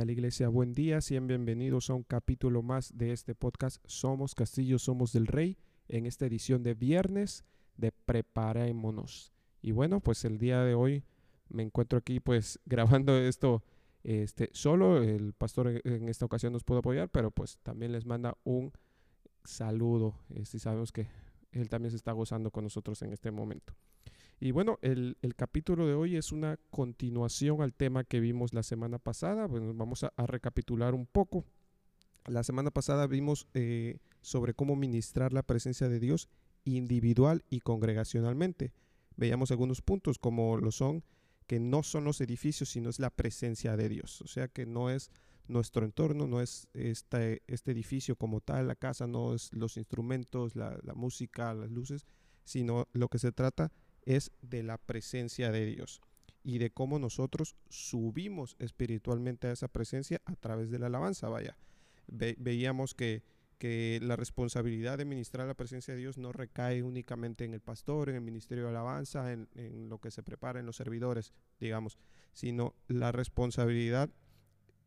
¿Qué 0.00 0.06
tal 0.06 0.12
iglesia? 0.12 0.48
Buen 0.48 0.72
día, 0.72 1.02
sean 1.02 1.26
bienvenidos 1.26 1.90
a 1.90 1.94
un 1.94 2.04
capítulo 2.04 2.62
más 2.62 2.96
de 2.96 3.12
este 3.12 3.34
podcast 3.34 3.84
Somos 3.86 4.34
Castillo, 4.34 4.78
Somos 4.78 5.12
del 5.12 5.26
Rey, 5.26 5.58
en 5.88 6.06
esta 6.06 6.24
edición 6.24 6.62
de 6.62 6.72
viernes 6.72 7.44
de 7.76 7.92
Preparémonos. 7.92 9.34
Y 9.60 9.72
bueno, 9.72 10.00
pues 10.00 10.24
el 10.24 10.38
día 10.38 10.62
de 10.62 10.72
hoy 10.72 11.04
me 11.50 11.62
encuentro 11.64 11.98
aquí 11.98 12.18
pues 12.18 12.58
grabando 12.64 13.14
esto 13.18 13.62
este, 14.02 14.48
solo, 14.54 15.02
el 15.02 15.34
pastor 15.34 15.82
en 15.84 16.08
esta 16.08 16.24
ocasión 16.24 16.54
nos 16.54 16.64
pudo 16.64 16.78
apoyar, 16.78 17.10
pero 17.10 17.30
pues 17.30 17.58
también 17.62 17.92
les 17.92 18.06
manda 18.06 18.38
un 18.42 18.72
saludo, 19.44 20.14
este, 20.30 20.58
sabemos 20.58 20.92
que 20.92 21.08
él 21.52 21.68
también 21.68 21.90
se 21.90 21.98
está 21.98 22.12
gozando 22.12 22.50
con 22.50 22.64
nosotros 22.64 23.02
en 23.02 23.12
este 23.12 23.30
momento. 23.30 23.74
Y 24.42 24.52
bueno, 24.52 24.78
el, 24.80 25.16
capítulo 25.36 25.86
de 25.86 25.92
hoy 25.92 26.16
es 26.16 26.32
una 26.32 26.58
continuación 26.70 27.60
al 27.60 27.74
tema 27.74 28.04
que 28.04 28.20
vimos 28.20 28.54
la 28.54 28.62
semana 28.62 28.98
pasada. 28.98 29.46
Bueno, 29.46 29.74
vamos 29.74 30.02
a, 30.02 30.12
recapitular 30.16 30.94
un 30.94 31.04
poco. 31.04 31.44
La 32.24 32.42
semana 32.42 32.70
pasada 32.70 33.06
vimos 33.06 33.46
eh, 33.52 33.98
sobre 34.22 34.54
cómo 34.54 34.76
ministrar 34.76 35.34
la 35.34 35.42
presencia 35.42 35.90
de 35.90 36.00
Dios 36.00 36.30
individual 36.64 37.44
y 37.50 37.60
congregacionalmente. 37.60 38.72
Veíamos 39.16 39.50
algunos 39.50 39.82
puntos 39.82 40.18
como 40.18 40.56
lo 40.56 40.70
son 40.70 41.04
que 41.46 41.60
no 41.60 41.82
son 41.82 42.04
los 42.04 42.22
edificios, 42.22 42.70
sino 42.70 42.88
es 42.88 42.98
la 42.98 43.10
presencia 43.10 43.76
de 43.76 43.90
Dios. 43.90 44.22
O 44.22 44.26
sea 44.26 44.48
que 44.48 44.64
no 44.64 44.88
es 44.88 45.10
nuestro 45.48 45.84
entorno, 45.84 46.26
no 46.26 46.40
es 46.40 46.66
este, 46.72 47.42
este 47.46 47.72
edificio 47.72 48.16
como 48.16 48.40
tal, 48.40 48.68
la 48.68 48.76
casa, 48.76 49.06
no 49.06 49.34
es 49.34 49.52
los 49.52 49.76
instrumentos, 49.76 50.56
la, 50.56 50.78
la 50.82 50.94
música, 50.94 51.52
las 51.52 51.70
luces, 51.70 52.06
sino 52.44 52.88
lo 52.92 53.08
que 53.08 53.18
se 53.18 53.32
trata 53.32 53.70
es 54.16 54.32
de 54.42 54.62
la 54.62 54.76
presencia 54.76 55.52
de 55.52 55.64
Dios 55.66 56.00
y 56.42 56.58
de 56.58 56.70
cómo 56.70 56.98
nosotros 56.98 57.54
subimos 57.68 58.56
espiritualmente 58.58 59.46
a 59.46 59.52
esa 59.52 59.68
presencia 59.68 60.20
a 60.24 60.34
través 60.34 60.70
de 60.70 60.78
la 60.78 60.86
alabanza. 60.86 61.28
Vaya, 61.28 61.56
veíamos 62.08 62.94
que, 62.94 63.22
que 63.58 64.00
la 64.02 64.16
responsabilidad 64.16 64.98
de 64.98 65.04
ministrar 65.04 65.46
la 65.46 65.54
presencia 65.54 65.94
de 65.94 66.00
Dios 66.00 66.18
no 66.18 66.32
recae 66.32 66.82
únicamente 66.82 67.44
en 67.44 67.54
el 67.54 67.60
pastor, 67.60 68.08
en 68.08 68.16
el 68.16 68.22
ministerio 68.22 68.64
de 68.64 68.70
alabanza, 68.70 69.32
en, 69.32 69.48
en 69.54 69.88
lo 69.88 69.98
que 69.98 70.10
se 70.10 70.24
prepara 70.24 70.58
en 70.58 70.66
los 70.66 70.76
servidores, 70.76 71.32
digamos, 71.60 71.96
sino 72.32 72.74
la 72.88 73.12
responsabilidad 73.12 74.10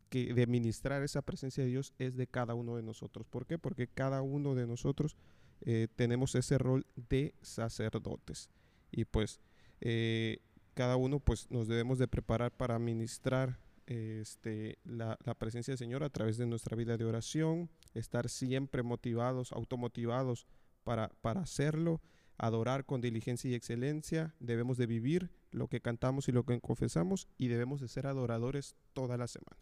que 0.10 0.34
de 0.34 0.48
ministrar 0.48 1.02
esa 1.02 1.22
presencia 1.22 1.64
de 1.64 1.70
Dios 1.70 1.94
es 1.98 2.18
de 2.18 2.28
cada 2.28 2.56
uno 2.56 2.76
de 2.76 2.84
nosotros. 2.84 3.26
¿Por 3.28 3.46
qué? 3.46 3.58
Porque 3.58 3.88
cada 3.88 4.22
uno 4.22 4.54
de 4.54 4.68
nosotros 4.68 5.16
eh, 5.62 5.88
tenemos 5.96 6.36
ese 6.36 6.58
rol 6.58 6.86
de 6.96 7.34
sacerdotes 7.42 8.50
y 8.94 9.06
pues 9.06 9.42
eh, 9.82 10.38
cada 10.76 10.96
uno 10.96 11.20
pues 11.20 11.50
nos 11.50 11.68
debemos 11.68 11.98
de 11.98 12.08
preparar 12.08 12.52
para 12.52 12.80
ministrar 12.80 13.60
este, 13.88 14.78
la, 14.86 15.18
presencia 15.38 15.72
del 15.72 15.78
Señor 15.78 16.04
a 16.04 16.10
través 16.10 16.38
de 16.38 16.46
nuestra 16.46 16.78
vida 16.78 16.96
de 16.96 17.06
oración, 17.06 17.70
estar 17.94 18.30
siempre 18.30 18.84
motivados, 18.84 19.52
automotivados 19.52 20.48
para, 20.84 21.10
para 21.22 21.42
hacerlo, 21.42 22.02
adorar 22.38 22.86
con 22.86 23.02
diligencia 23.02 23.50
y 23.50 23.56
excelencia, 23.56 24.36
debemos 24.40 24.78
de 24.78 24.86
vivir 24.86 25.32
lo 25.52 25.68
que 25.68 25.82
cantamos 25.82 26.30
y 26.30 26.32
lo 26.32 26.46
que 26.46 26.60
confesamos 26.62 27.28
y 27.38 27.48
debemos 27.48 27.82
de 27.82 27.88
ser 27.88 28.08
adoradores 28.08 28.76
toda 28.94 29.18
la 29.18 29.28
semana. 29.28 29.58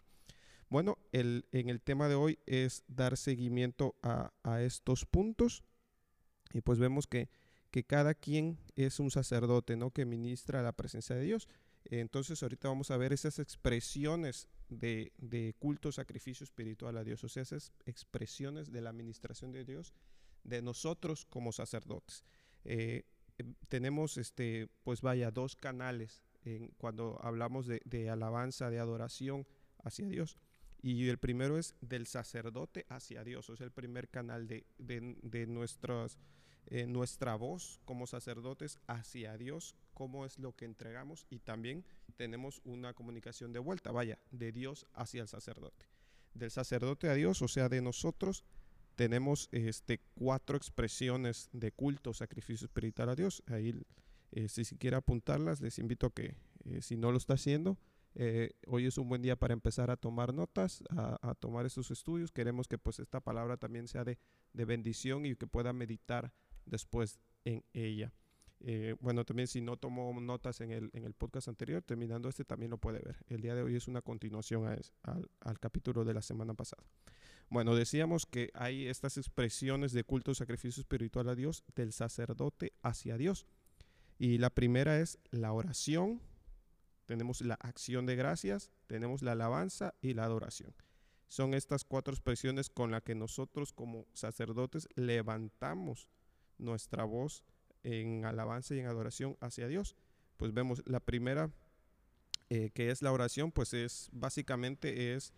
Bueno, 0.69 0.97
el, 1.11 1.45
en 1.51 1.69
el 1.69 1.81
tema 1.81 2.07
de 2.07 2.15
hoy 2.15 2.39
es 2.45 2.83
dar 2.87 3.17
seguimiento 3.17 3.95
a, 4.03 4.31
a 4.43 4.61
estos 4.61 5.05
puntos 5.05 5.63
y 6.53 6.61
pues 6.61 6.79
vemos 6.79 7.07
que 7.07 7.29
que 7.71 7.85
cada 7.85 8.13
quien 8.13 8.59
es 8.75 8.99
un 8.99 9.09
sacerdote, 9.09 9.77
¿no? 9.77 9.91
Que 9.91 10.05
ministra 10.05 10.61
la 10.61 10.73
presencia 10.73 11.15
de 11.15 11.23
Dios. 11.23 11.47
Entonces 11.85 12.43
ahorita 12.43 12.67
vamos 12.67 12.91
a 12.91 12.97
ver 12.97 13.13
esas 13.13 13.39
expresiones 13.39 14.47
de, 14.69 15.55
culto, 15.57 15.91
sacrificio 15.91 16.43
espiritual 16.43 16.97
a 16.97 17.03
Dios, 17.03 17.23
o 17.23 17.29
sea, 17.29 17.43
esas 17.43 17.71
expresiones 17.85 18.71
de 18.71 18.81
la 18.81 18.89
administración 18.91 19.51
de 19.51 19.65
Dios 19.65 19.93
de 20.43 20.61
nosotros 20.61 21.25
como 21.25 21.51
sacerdotes. 21.51 22.23
Eh, 22.65 23.03
em, 23.37 23.55
tenemos, 23.67 24.17
este, 24.17 24.67
pues 24.83 25.01
vaya, 25.01 25.31
dos 25.31 25.55
canales 25.55 26.23
en, 26.43 26.69
cuando 26.77 27.19
hablamos 27.21 27.67
de, 27.67 28.09
alabanza, 28.09 28.69
de 28.69 28.79
adoración 28.79 29.47
hacia 29.83 30.07
Dios. 30.07 30.37
Y 30.81 31.07
el 31.09 31.19
primero 31.19 31.59
es 31.59 31.75
del 31.81 32.07
sacerdote 32.07 32.85
hacia 32.89 33.23
Dios, 33.23 33.49
o 33.49 33.55
sea, 33.55 33.65
el 33.65 33.71
primer 33.71 34.09
canal 34.09 34.47
de, 34.47 34.65
de, 34.79 35.15
de 35.21 35.45
nuestros 35.45 36.17
eh, 36.67 36.85
nuestra 36.85 37.35
voz 37.35 37.79
como 37.85 38.07
sacerdotes 38.07 38.79
hacia 38.87 39.37
Dios, 39.37 39.75
cómo 39.93 40.25
es 40.25 40.39
lo 40.39 40.55
que 40.55 40.65
entregamos 40.65 41.25
y 41.29 41.39
también 41.39 41.83
tenemos 42.15 42.61
una 42.63 42.93
comunicación 42.93 43.51
de 43.51 43.59
vuelta, 43.59 43.91
vaya, 43.91 44.19
de 44.31 44.51
Dios 44.51 44.85
hacia 44.93 45.21
el 45.21 45.27
sacerdote. 45.27 45.87
Del 46.33 46.51
sacerdote 46.51 47.09
a 47.09 47.13
Dios, 47.13 47.41
o 47.41 47.47
sea, 47.47 47.67
de 47.67 47.81
nosotros, 47.81 48.45
tenemos 48.95 49.49
este, 49.51 49.99
cuatro 50.15 50.55
expresiones 50.55 51.49
de 51.51 51.71
culto, 51.71 52.13
sacrificio 52.13 52.65
espiritual 52.65 53.09
a 53.09 53.15
Dios. 53.15 53.43
Ahí, 53.47 53.81
eh, 54.31 54.47
si, 54.47 54.63
quiere 54.77 54.95
apuntarlas, 54.95 55.59
les 55.59 55.77
invito 55.77 56.07
a 56.07 56.13
que, 56.13 56.37
eh, 56.63 56.81
si 56.81 56.95
no 56.95 57.11
lo 57.11 57.17
está 57.17 57.33
haciendo, 57.33 57.77
hoy 58.67 58.85
es 58.85 58.97
un 58.97 59.07
buen 59.07 59.21
día 59.21 59.37
para 59.37 59.53
empezar 59.53 59.89
a 59.89 59.95
tomar 59.95 60.33
notas, 60.33 60.83
a, 60.89 61.33
tomar 61.35 61.65
estos 61.65 61.91
estudios. 61.91 62.31
Queremos 62.31 62.67
que 62.67 62.77
pues 62.77 62.99
esta 62.99 63.21
palabra 63.21 63.55
también 63.55 63.87
sea 63.87 64.03
de, 64.03 64.17
de 64.51 64.65
bendición 64.65 65.25
y 65.25 65.35
que 65.35 65.47
pueda 65.47 65.71
meditar 65.71 66.33
después 66.65 67.19
en 67.45 67.63
ella. 67.73 68.13
Eh, 68.63 68.95
bueno, 68.99 69.25
también 69.25 69.47
si 69.47 69.59
no 69.59 69.77
tomó 69.77 70.19
notas 70.21 70.61
en 70.61 70.71
el, 70.71 70.91
en 70.93 71.03
el 71.03 71.13
podcast 71.13 71.47
anterior, 71.47 71.81
terminando 71.81 72.29
este 72.29 72.45
también 72.45 72.69
lo 72.69 72.77
puede 72.77 72.99
ver. 72.99 73.17
El 73.27 73.41
día 73.41 73.55
de 73.55 73.63
hoy 73.63 73.75
es 73.75 73.87
una 73.87 74.01
continuación 74.01 74.67
al, 74.67 75.29
al, 75.39 75.59
capítulo 75.59 76.05
de 76.05 76.13
la 76.13 76.21
semana 76.21 76.53
pasada. 76.53 76.83
Bueno, 77.49 77.75
decíamos 77.75 78.25
que 78.25 78.51
hay 78.53 78.87
estas 78.87 79.17
expresiones 79.17 79.93
de 79.93 80.03
culto, 80.03 80.33
sacrificio 80.35 80.79
espiritual 80.79 81.27
a 81.29 81.35
Dios, 81.35 81.63
del 81.75 81.91
sacerdote 81.91 82.73
hacia 82.83 83.17
Dios. 83.17 83.47
Y 84.19 84.37
la 84.37 84.51
primera 84.51 84.99
es 84.99 85.17
la 85.31 85.51
oración, 85.53 86.21
tenemos 87.07 87.41
la 87.41 87.55
acción 87.55 88.05
de 88.05 88.15
gracias, 88.15 88.71
tenemos 88.85 89.23
la 89.23 89.31
alabanza 89.31 89.95
y 90.01 90.13
la 90.13 90.25
adoración. 90.25 90.75
Son 91.27 91.55
estas 91.55 91.83
cuatro 91.83 92.13
expresiones 92.13 92.69
con 92.69 92.91
las 92.91 93.01
que 93.01 93.15
nosotros 93.15 93.73
como 93.73 94.05
sacerdotes 94.13 94.87
levantamos 94.95 96.07
nuestra 96.61 97.03
voz 97.03 97.43
en 97.83 98.25
alabanza 98.25 98.75
y 98.75 98.79
en 98.79 98.87
adoración 98.87 99.37
hacia 99.41 99.67
Dios. 99.67 99.95
Pues 100.37 100.53
vemos 100.53 100.81
la 100.85 100.99
primera, 100.99 101.51
eh, 102.49 102.69
que 102.73 102.91
es 102.91 103.01
la 103.01 103.11
oración, 103.11 103.51
pues 103.51 103.73
es 103.73 104.09
básicamente 104.13 105.13
es 105.13 105.33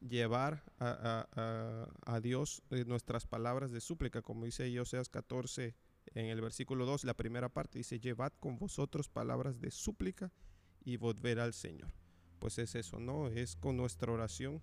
llevar 0.00 0.62
a, 0.78 2.20
Dios 2.22 2.62
eh, 2.70 2.84
nuestras 2.86 3.26
palabras 3.26 3.72
de 3.72 3.80
súplica, 3.80 4.22
como 4.22 4.44
dice 4.44 4.78
Oseas 4.80 5.08
14 5.08 5.74
en 6.14 6.26
el 6.26 6.40
versículo 6.40 6.86
2, 6.86 7.04
la 7.04 7.14
primera 7.14 7.48
parte 7.48 7.78
dice, 7.78 8.00
llevad 8.00 8.32
con 8.40 8.58
vosotros 8.58 9.08
palabras 9.08 9.60
de 9.60 9.70
súplica 9.70 10.32
y 10.84 10.96
volver 10.96 11.38
al 11.38 11.52
Señor. 11.52 11.92
Pues 12.38 12.58
es 12.58 12.74
eso, 12.74 12.98
¿no? 12.98 13.28
Es 13.28 13.56
con 13.56 13.76
nuestra 13.76 14.12
oración 14.12 14.62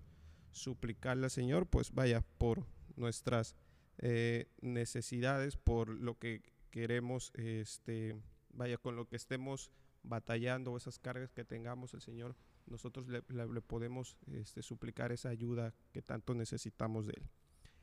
suplicarle 0.50 1.26
al 1.26 1.30
Señor, 1.30 1.66
pues 1.66 1.92
vaya, 1.92 2.24
por 2.38 2.66
nuestras 2.96 3.54
eh, 3.98 4.46
necesidades, 4.60 5.56
por 5.56 5.88
lo 5.88 6.18
que 6.18 6.42
queremos, 6.70 7.32
este, 7.34 8.16
vaya, 8.52 8.76
con 8.76 8.96
lo 8.96 9.08
que 9.08 9.16
estemos 9.16 9.70
batallando, 10.02 10.76
esas 10.76 10.98
cargas 10.98 11.32
que 11.32 11.44
tengamos, 11.44 11.94
el 11.94 12.02
Señor, 12.02 12.36
nosotros 12.66 13.06
le, 13.08 13.22
podemos 13.62 14.16
este, 14.32 14.62
suplicar 14.62 15.12
esa 15.12 15.28
ayuda 15.28 15.74
que 15.92 16.02
tanto 16.02 16.34
necesitamos 16.34 17.06
de 17.06 17.14
Él. 17.16 17.28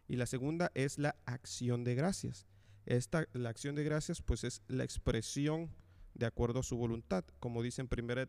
Y 0.07 0.18
la 0.18 0.25
segunda 0.25 0.71
es 0.75 1.00
la 1.00 1.15
acción 1.25 1.83
de 1.83 1.95
gracias. 1.95 2.45
Esta, 2.86 3.27
la 3.33 3.50
acción 3.50 3.75
de 3.75 3.83
gracias, 3.83 4.21
pues 4.21 4.44
es 4.44 4.62
la 4.68 4.83
expresión 4.83 5.71
de 6.13 6.25
acuerdo 6.25 6.60
a 6.60 6.63
su 6.63 6.77
voluntad, 6.77 7.24
como 7.39 7.63
dice 7.63 7.81
en 7.81 7.89
1 7.92 8.27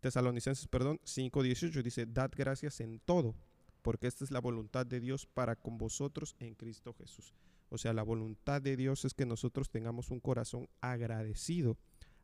Tesalonicenses, 0.00 0.68
perdón, 0.68 0.98
5.18, 1.04 1.82
dice, 1.82 2.06
dad 2.06 2.30
gracias 2.34 2.80
en 2.80 3.00
todo 3.00 3.34
porque 3.80 4.06
esta 4.06 4.24
es 4.24 4.30
la 4.30 4.40
voluntad 4.40 4.86
de 4.86 5.00
Dios 5.00 5.26
para 5.26 5.56
con 5.56 5.78
vosotros 5.78 6.36
en 6.38 6.54
Cristo 6.54 6.94
Jesús. 6.94 7.34
O 7.68 7.78
sea, 7.78 7.92
la 7.92 8.02
voluntad 8.02 8.60
de 8.60 8.76
Dios 8.76 9.04
es 9.04 9.14
que 9.14 9.26
nosotros 9.26 9.70
tengamos 9.70 10.10
un 10.10 10.20
corazón 10.20 10.68
agradecido, 10.80 11.76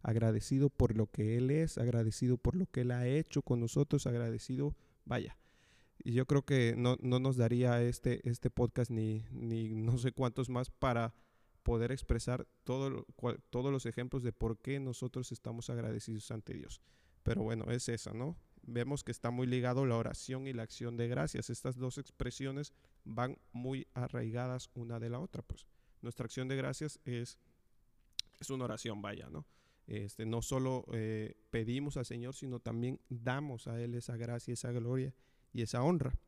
agradecido 0.02 0.70
por 0.70 0.96
lo 0.96 1.06
que 1.06 1.36
Él 1.36 1.50
es, 1.50 1.78
agradecido 1.78 2.36
por 2.36 2.56
lo 2.56 2.66
que 2.66 2.82
Él 2.82 2.90
ha 2.90 3.06
hecho 3.06 3.42
con 3.42 3.60
nosotros, 3.60 4.06
agradecido, 4.06 4.74
vaya. 5.04 5.36
Y 6.02 6.12
yo 6.12 6.26
creo 6.26 6.42
que 6.44 6.74
no, 6.76 6.96
nos 7.00 7.36
daría 7.36 7.82
este, 7.82 8.28
este 8.28 8.50
podcast 8.50 8.90
ni, 8.90 9.24
ni 9.30 9.74
no 9.74 9.98
sé 9.98 10.12
cuántos 10.12 10.48
más 10.48 10.70
para 10.70 11.14
poder 11.62 11.90
expresar 11.90 12.46
todo, 12.64 13.06
todos 13.50 13.72
los 13.72 13.86
ejemplos 13.86 14.22
de 14.22 14.32
por 14.32 14.58
qué 14.58 14.78
nosotros 14.78 15.32
estamos 15.32 15.70
agradecidos 15.70 16.30
ante 16.30 16.54
Dios. 16.54 16.80
Pero 17.22 17.42
bueno, 17.42 17.64
es 17.70 17.88
esa, 17.88 18.12
¿no? 18.12 18.36
Vemos 18.66 19.04
que 19.04 19.12
está 19.12 19.30
muy 19.30 19.46
ligado 19.46 19.86
la 19.86 19.96
oración 19.96 20.46
y 20.46 20.52
la 20.52 20.62
acción 20.62 20.96
de 20.96 21.08
gracias. 21.08 21.50
Estas 21.50 21.76
dos 21.76 21.98
expresiones 21.98 22.72
van 23.04 23.38
muy 23.52 23.86
arraigadas 23.94 24.70
una 24.74 24.98
de 24.98 25.10
la 25.10 25.20
otra. 25.20 25.42
Pues 25.42 25.66
nuestra 26.02 26.26
acción 26.26 26.48
de 26.48 26.56
gracias 26.56 27.00
es, 27.04 27.38
es 28.38 28.50
una 28.50 28.64
oración, 28.64 29.00
vaya, 29.00 29.28
¿no? 29.30 29.46
Este, 29.86 30.26
no 30.26 30.42
solo 30.42 30.84
eh, 30.92 31.36
pedimos 31.50 31.96
al 31.96 32.06
Señor, 32.06 32.34
sino 32.34 32.58
también 32.58 33.00
damos 33.08 33.68
a 33.68 33.80
Él 33.80 33.94
esa 33.94 34.16
gracia, 34.16 34.52
esa 34.52 34.72
gloria 34.72 35.14
y 35.52 35.62
esa 35.62 35.82
honra. 35.82 36.18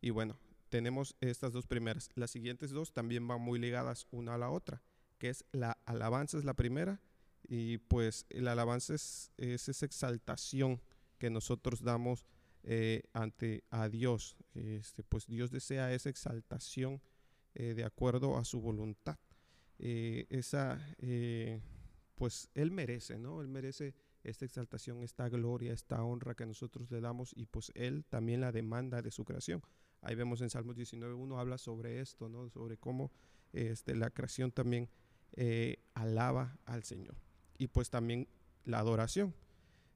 Y 0.00 0.10
bueno, 0.10 0.38
tenemos 0.68 1.14
estas 1.20 1.52
dos 1.52 1.66
primeras. 1.66 2.10
Las 2.14 2.32
siguientes 2.32 2.70
dos 2.70 2.92
también 2.92 3.26
van 3.28 3.40
muy 3.40 3.58
ligadas 3.58 4.08
una 4.10 4.34
a 4.34 4.38
la 4.38 4.50
otra, 4.50 4.82
que 5.18 5.28
es 5.28 5.44
la 5.52 5.78
alabanza 5.86 6.36
es 6.36 6.44
la 6.44 6.54
primera 6.54 7.00
y 7.48 7.78
pues 7.78 8.26
la 8.30 8.52
alabanza 8.52 8.94
es, 8.94 9.32
esa 9.36 9.86
exaltación 9.86 10.80
que 11.18 11.30
nosotros 11.30 11.82
damos 11.82 12.26
eh, 12.68 13.04
ante 13.12 13.62
a 13.70 13.88
Dios. 13.88 14.36
Este, 14.54 15.04
pues 15.04 15.26
Dios 15.26 15.52
desea 15.52 15.92
esa 15.92 16.08
exaltación 16.08 17.00
eh, 17.54 17.74
de 17.74 17.84
acuerdo 17.84 18.36
a 18.38 18.44
su 18.44 18.60
voluntad. 18.60 19.18
Eh, 19.78 20.26
esa, 20.30 20.80
pues 22.16 22.50
Él 22.54 22.72
merece, 22.72 23.18
¿no? 23.18 23.40
Él 23.40 23.46
merece 23.46 23.94
esta 24.24 24.44
exaltación, 24.44 25.04
esta 25.04 25.28
gloria, 25.28 25.72
esta 25.72 26.02
honra 26.02 26.34
que 26.34 26.44
nosotros 26.44 26.90
le 26.90 27.00
damos 27.00 27.32
y 27.36 27.46
pues 27.46 27.70
Él 27.76 28.04
también 28.04 28.40
la 28.40 28.50
demanda 28.50 29.00
de 29.00 29.12
su 29.12 29.24
creación. 29.24 29.62
Ahí 30.00 30.16
vemos 30.16 30.40
en 30.40 30.50
Salmos 30.50 30.76
19.1 30.76 31.38
habla 31.38 31.58
sobre 31.58 32.00
esto, 32.00 32.28
¿no? 32.28 32.48
Sobre 32.50 32.78
cómo 32.78 33.12
este, 33.52 33.94
la 33.94 34.10
creación 34.10 34.50
también 34.50 34.90
alaba 35.94 36.58
al 36.64 36.82
Señor. 36.82 37.16
Y 37.58 37.68
pues 37.68 37.90
también 37.90 38.26
la 38.64 38.80
adoración. 38.80 39.34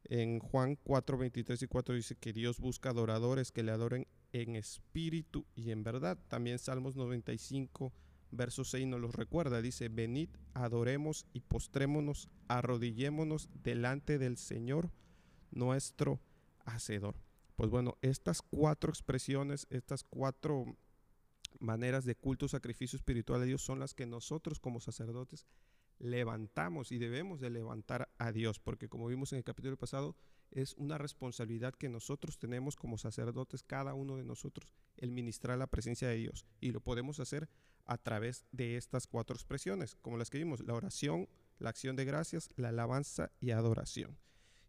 En 0.05 0.41
Juan 0.41 0.77
4, 0.83 1.19
23 1.19 1.63
y 1.63 1.67
4 1.67 1.95
dice 1.95 2.17
que 2.17 2.33
Dios 2.33 2.59
busca 2.59 2.91
adoradores 2.91 3.53
que 3.53 3.63
le 3.63 3.73
adoren 3.73 4.07
en 4.33 4.57
espíritu 4.57 5.47
y 5.55 5.71
en 5.71 5.83
verdad. 5.83 6.19
También 6.29 6.59
Salmos 6.59 6.97
95, 6.97 7.93
verso 8.31 8.65
6 8.65 8.87
nos 8.87 9.01
los 9.01 9.15
recuerda. 9.15 9.63
Dice, 9.63 9.89
venid, 9.89 10.31
adoremos 10.55 11.27
y 11.33 11.41
postrémonos, 11.41 12.29
arrodillémonos 12.49 13.51
delante 13.63 14.19
del 14.19 14.37
Señor, 14.37 14.91
nuestro 15.51 16.21
Hacedor. 16.65 17.17
Pues 17.57 17.71
bueno, 17.71 17.99
estas 18.01 18.43
cuatro 18.43 18.91
expresiones, 18.91 19.67
estas 19.71 20.05
cuatro 20.05 20.77
maneras 21.59 22.05
de 22.05 22.15
culto, 22.15 22.49
sacrificio 22.49 22.97
espiritual 22.97 23.43
a 23.43 23.45
Dios 23.45 23.63
son 23.63 23.81
las 23.81 23.95
que 23.95 24.07
nosotros 24.07 24.61
como 24.61 24.81
sacerdotes 24.81 25.47
levantamos 26.01 26.91
y 26.93 26.99
debemos 26.99 27.41
de 27.41 27.51
levantar 27.51 28.09
a 28.19 28.33
Dios, 28.33 28.59
porque 28.59 28.89
como 28.89 29.07
vimos 29.07 29.33
en 29.33 29.39
el 29.39 29.45
capítulo 29.45 29.77
pasado, 29.77 30.17
es 30.51 30.75
una 30.75 30.99
responsabilidad 30.99 31.75
que 31.75 31.89
nosotros 31.89 32.39
tenemos 32.39 32.75
como 32.75 32.99
sacerdotes, 32.99 33.63
cada 33.63 33.95
uno 33.95 34.17
de 34.17 34.25
nosotros, 34.25 34.75
el 34.97 35.13
ministrar 35.13 35.59
la 35.59 35.69
presencia 35.69 36.09
de 36.09 36.17
Dios. 36.17 36.47
Y 36.61 36.73
lo 36.73 36.81
podemos 36.81 37.21
hacer 37.21 37.49
a 37.85 37.99
través 37.99 38.45
de 38.51 38.77
estas 38.77 39.07
cuatro 39.07 39.37
expresiones, 39.37 39.97
como 40.01 40.17
las 40.17 40.31
que 40.31 40.39
vimos, 40.39 40.61
la 40.61 40.75
oración, 40.75 41.29
la 41.59 41.71
acción 41.71 41.95
de 41.97 42.07
gracias, 42.07 42.51
la 42.57 42.71
alabanza 42.71 43.31
y 43.39 43.51
adoración. 43.51 44.19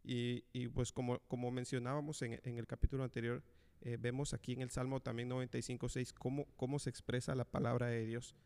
Y, 0.04 0.42
pues 0.68 0.92
como, 0.92 1.20
como 1.28 1.50
mencionábamos 1.50 2.22
en, 2.22 2.40
el 2.44 2.66
capítulo 2.66 3.04
anterior, 3.04 3.42
eh, 3.80 3.96
vemos 3.98 4.34
aquí 4.34 4.52
en 4.52 4.62
el 4.62 4.70
Salmo 4.70 5.00
también 5.00 5.30
95.6 5.30 6.12
cómo, 6.12 6.46
cómo 6.56 6.78
se 6.78 6.90
expresa 6.90 7.34
la 7.34 7.44
palabra 7.44 7.86
de 7.86 8.04
Dios 8.04 8.36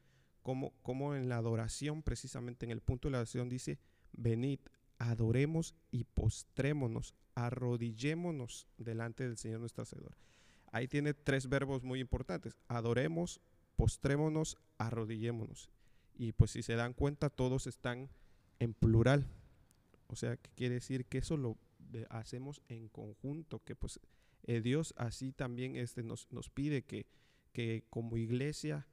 como, 0.82 1.16
en 1.16 1.28
la 1.28 1.38
adoración, 1.38 2.02
precisamente 2.02 2.64
en 2.64 2.70
el 2.70 2.80
punto 2.80 3.08
de 3.08 3.12
la 3.12 3.18
adoración 3.18 3.48
dice, 3.48 3.80
venid, 4.12 4.60
adoremos 4.98 5.74
y 5.90 6.04
postrémonos, 6.04 7.14
arrodillémonos 7.34 8.68
delante 8.78 9.24
del 9.24 9.36
Señor 9.36 9.60
nuestro 9.60 9.82
Hacedor. 9.82 10.16
Ahí 10.70 10.86
tiene 10.86 11.14
tres 11.14 11.48
verbos 11.48 11.82
muy 11.82 11.98
importantes, 11.98 12.56
adoremos, 12.68 13.40
postrémonos, 13.74 14.56
arrodillémonos. 14.78 15.68
Y 16.14 16.32
pues 16.32 16.52
si 16.52 16.62
se 16.62 16.76
dan 16.76 16.92
cuenta, 16.92 17.28
todos 17.28 17.66
están 17.66 18.08
en 18.60 18.72
plural. 18.72 19.26
O 20.06 20.14
sea, 20.14 20.36
que 20.36 20.50
quiere 20.54 20.76
decir 20.76 21.06
que 21.06 21.18
eso 21.18 21.36
lo 21.36 21.56
hacemos 22.08 22.62
en 22.68 22.88
conjunto, 22.88 23.62
que 23.64 23.74
pues 23.74 23.98
eh, 24.44 24.60
Dios 24.60 24.94
así 24.96 25.32
también 25.32 25.74
este, 25.76 26.04
nos, 26.04 26.30
nos 26.30 26.50
pide 26.50 26.82
que, 26.82 27.06
que 27.52 27.84
como 27.90 28.16
iglesia 28.16 28.86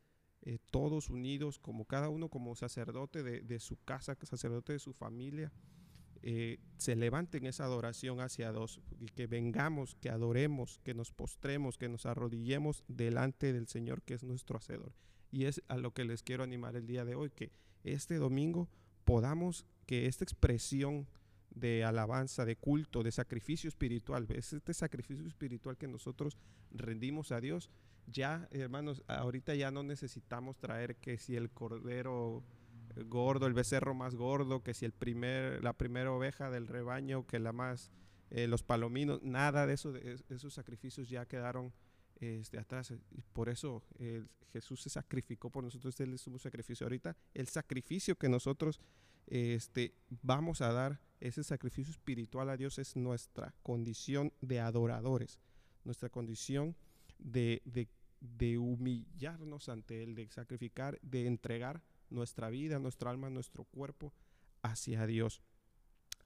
eh, 0.45 0.57
todos 0.72 1.10
unidos, 1.10 1.57
como 1.57 1.86
cada 1.86 2.10
uno 2.10 2.28
como 2.28 2.56
sacerdote 2.56 3.24
de, 3.24 3.60
su 3.60 3.78
casa, 3.86 4.18
sacerdote 4.24 4.74
de 4.74 4.80
su 4.80 4.92
familia, 4.92 5.54
eh, 6.22 6.60
se 6.78 6.98
levanten 6.98 7.45
esa 7.45 7.63
adoración 7.63 8.19
hacia 8.19 8.51
Dios 8.51 8.81
y 9.00 9.06
que 9.06 9.25
vengamos, 9.25 9.95
que 9.95 10.10
adoremos, 10.10 10.80
que 10.84 10.94
nos 10.94 11.12
postremos, 11.12 11.78
que 11.78 11.88
nos 11.88 12.06
arrodillemos 12.06 12.84
delante 12.90 13.54
del 13.54 13.68
Señor 13.68 14.01
que 14.01 14.16
es 14.16 14.24
nuestro 14.24 14.57
Hacedor. 14.57 14.94
Y 15.31 15.45
es 15.45 15.62
a 15.69 15.78
lo 15.78 15.94
que 15.94 16.04
les 16.04 16.24
quiero 16.24 16.44
animar 16.44 16.75
el 16.75 16.88
día 16.88 17.06
de 17.06 17.16
hoy, 17.16 17.30
que 17.30 17.51
este 17.86 18.16
domingo 18.16 18.69
podamos, 19.06 19.66
que 19.86 20.07
esta 20.07 20.25
expresión 20.25 21.07
de 21.56 21.86
alabanza, 21.86 22.44
de 22.44 22.57
culto, 22.57 23.01
de 23.04 23.12
sacrificio 23.12 23.69
espiritual, 23.69 24.25
es 24.30 24.51
este 24.51 24.74
sacrificio 24.74 25.25
espiritual 25.25 25.78
que 25.78 25.88
nosotros 25.88 26.38
rendimos 26.72 27.31
a 27.31 27.40
Dios, 27.40 27.69
ya, 28.08 28.48
hermanos, 28.52 29.04
ahorita 29.08 29.56
ya 29.56 29.72
no 29.72 29.84
necesitamos 29.84 30.58
traer 30.58 30.96
que 30.98 31.18
si 31.18 31.36
el 31.36 31.50
cordero 31.50 32.44
gordo, 33.06 33.48
el 33.48 33.54
becerro 33.54 33.94
más 33.94 34.16
gordo, 34.16 34.64
que 34.64 34.74
si 34.74 34.86
el 34.86 34.92
primer, 34.92 35.64
la 35.64 35.74
primera 35.74 36.12
oveja 36.12 36.50
del 36.50 36.68
rebaño, 36.68 37.26
que 37.26 37.40
la 37.40 37.52
más, 37.52 37.92
eh, 38.30 38.48
los 38.48 38.64
palominos, 38.64 39.22
nada 39.24 39.66
de 39.66 39.74
eso, 39.74 39.92
de 39.92 40.20
esos 40.30 40.54
sacrificios 40.54 41.10
ya 41.10 41.26
quedaron 41.26 41.74
este, 42.20 42.60
atrás. 42.60 42.94
Por 43.34 43.50
eso 43.50 43.84
Jesús 44.52 44.82
se 44.82 44.90
sacrificó 44.90 45.50
por 45.50 45.64
nosotros, 45.64 46.00
Él 46.00 46.14
es 46.14 46.28
un 46.28 46.40
sacrificio. 46.40 46.86
Ahorita 46.86 47.16
el 47.34 47.48
sacrificio 47.48 48.16
que 48.16 48.30
nosotros 48.30 48.80
este, 49.28 49.96
vamos 50.22 50.62
a 50.62 50.72
dar, 50.72 51.00
ese 51.20 51.44
sacrificio 51.44 51.92
espiritual 51.92 52.50
a 52.50 52.58
Dios 52.58 52.78
es 52.80 52.96
nuestra 52.96 53.54
condición 53.64 54.34
de 54.42 54.60
adoradores, 54.60 55.40
nuestra 55.86 56.10
condición 56.10 56.76
de, 57.24 57.62
de, 58.20 58.58
humillarnos 58.58 59.70
ante 59.70 60.04
Él, 60.04 60.16
de 60.16 60.30
sacrificar, 60.30 61.00
de 61.02 61.25
entregar 61.25 61.81
nuestra 62.10 62.50
vida, 62.50 62.80
nuestra 62.80 63.10
alma, 63.10 63.30
nuestro 63.30 63.64
cuerpo 63.64 64.14
hacia 64.62 65.08
Dios 65.08 65.42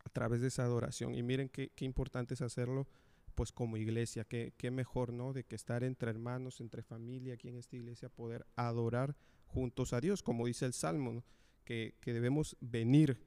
a 0.04 0.10
través 0.10 0.42
de 0.42 0.48
esa 0.48 0.64
adoración. 0.64 1.16
Y 1.16 1.24
miren 1.24 1.50
qué, 1.50 1.72
qué 1.76 1.86
importante 1.86 2.34
es 2.34 2.42
hacerlo 2.42 2.88
pues 3.36 3.52
como 3.52 3.78
iglesia, 3.78 4.24
qué, 4.24 4.54
qué, 4.58 4.72
mejor, 4.72 5.14
¿no? 5.14 5.32
De 5.32 5.44
que 5.44 5.56
estar 5.56 5.84
entre 5.84 6.10
hermanos, 6.10 6.60
entre 6.60 6.82
familia 6.82 7.36
aquí 7.36 7.50
en 7.50 7.58
esta 7.58 7.76
iglesia, 7.76 8.10
poder 8.10 8.48
adorar 8.56 9.16
juntos 9.46 9.94
a 9.94 10.02
Dios, 10.02 10.24
como 10.24 10.48
dice 10.48 10.66
el 10.66 10.74
Salmo, 10.74 11.24
que, 11.64 11.94
que, 12.02 12.14
debemos 12.14 12.58
venir 12.62 13.22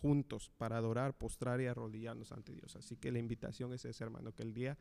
juntos 0.00 0.50
para 0.56 0.78
adorar, 0.78 1.18
postrar 1.18 1.60
y 1.60 1.66
arrodillarnos 1.66 2.32
ante 2.32 2.54
Dios. 2.54 2.76
Así 2.76 2.96
que 2.96 3.12
la 3.12 3.18
invitación 3.18 3.74
es 3.74 3.84
esa, 3.84 4.04
hermano, 4.04 4.32
que 4.32 4.42
el 4.42 4.54
día 4.54 4.78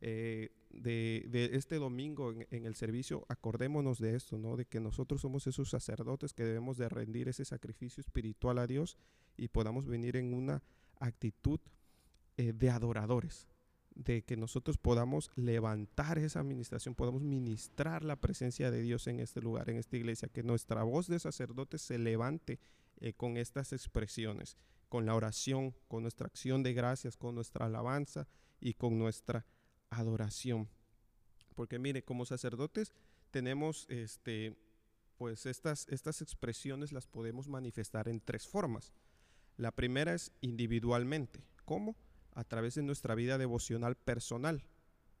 eh, 0.00 0.50
de, 0.70 1.50
este 1.52 1.76
domingo 1.76 2.32
en, 2.50 2.66
el 2.66 2.74
servicio, 2.74 3.24
acordémonos 3.28 3.98
de 3.98 4.16
esto, 4.16 4.38
¿no? 4.38 4.56
De 4.56 4.64
que 4.64 4.80
nosotros 4.80 5.20
somos 5.20 5.46
esos 5.46 5.70
sacerdotes 5.70 6.32
que 6.32 6.44
debemos 6.44 6.76
de 6.76 6.88
rendir 6.88 7.28
ese 7.28 7.44
sacrificio 7.44 8.00
espiritual 8.00 8.58
a 8.58 8.66
Dios 8.66 8.98
y 9.36 9.48
podamos 9.48 9.86
venir 9.86 10.16
en 10.16 10.34
una 10.34 10.62
actitud 10.98 11.60
eh, 12.36 12.52
de 12.52 12.70
adoradores, 12.70 13.48
de 13.94 14.22
que 14.22 14.36
nosotros 14.36 14.76
podamos 14.76 15.30
levantar 15.36 16.18
esa 16.18 16.40
administración, 16.40 16.94
podamos 16.94 17.22
ministrar 17.22 18.04
la 18.04 18.16
presencia 18.16 18.70
de 18.70 18.82
Dios 18.82 19.06
en 19.06 19.20
este 19.20 19.40
lugar, 19.40 19.70
en 19.70 19.76
esta 19.76 19.96
iglesia, 19.96 20.28
que 20.28 20.42
nuestra 20.42 20.82
voz 20.82 21.06
de 21.06 21.20
sacerdotes 21.20 21.82
se 21.82 21.98
levante 21.98 22.58
eh, 23.00 23.12
con 23.12 23.36
estas 23.36 23.72
expresiones, 23.72 24.56
con 24.88 25.06
la 25.06 25.14
oración, 25.14 25.74
con 25.88 26.02
nuestra 26.02 26.26
acción 26.26 26.62
de 26.62 26.74
gracias, 26.74 27.16
con 27.16 27.34
nuestra 27.34 27.66
alabanza 27.66 28.26
y 28.60 28.74
con 28.74 28.98
nuestra 28.98 29.46
adoración. 29.96 30.68
Porque 31.54 31.78
mire, 31.78 32.02
como 32.04 32.26
sacerdotes 32.26 32.92
tenemos 33.30 33.86
este 33.88 34.56
pues 35.16 35.46
estas, 35.46 35.86
estas 35.88 36.22
expresiones 36.22 36.92
las 36.92 37.06
podemos 37.06 37.48
manifestar 37.48 38.08
en 38.08 38.20
tres 38.20 38.48
formas. 38.48 38.92
La 39.56 39.70
primera 39.70 40.14
es 40.14 40.32
individualmente. 40.40 41.44
¿Cómo? 41.64 41.96
A 42.32 42.44
través 42.44 42.74
de 42.74 42.82
nuestra 42.82 43.14
vida 43.14 43.38
devocional 43.38 43.96
personal. 43.96 44.64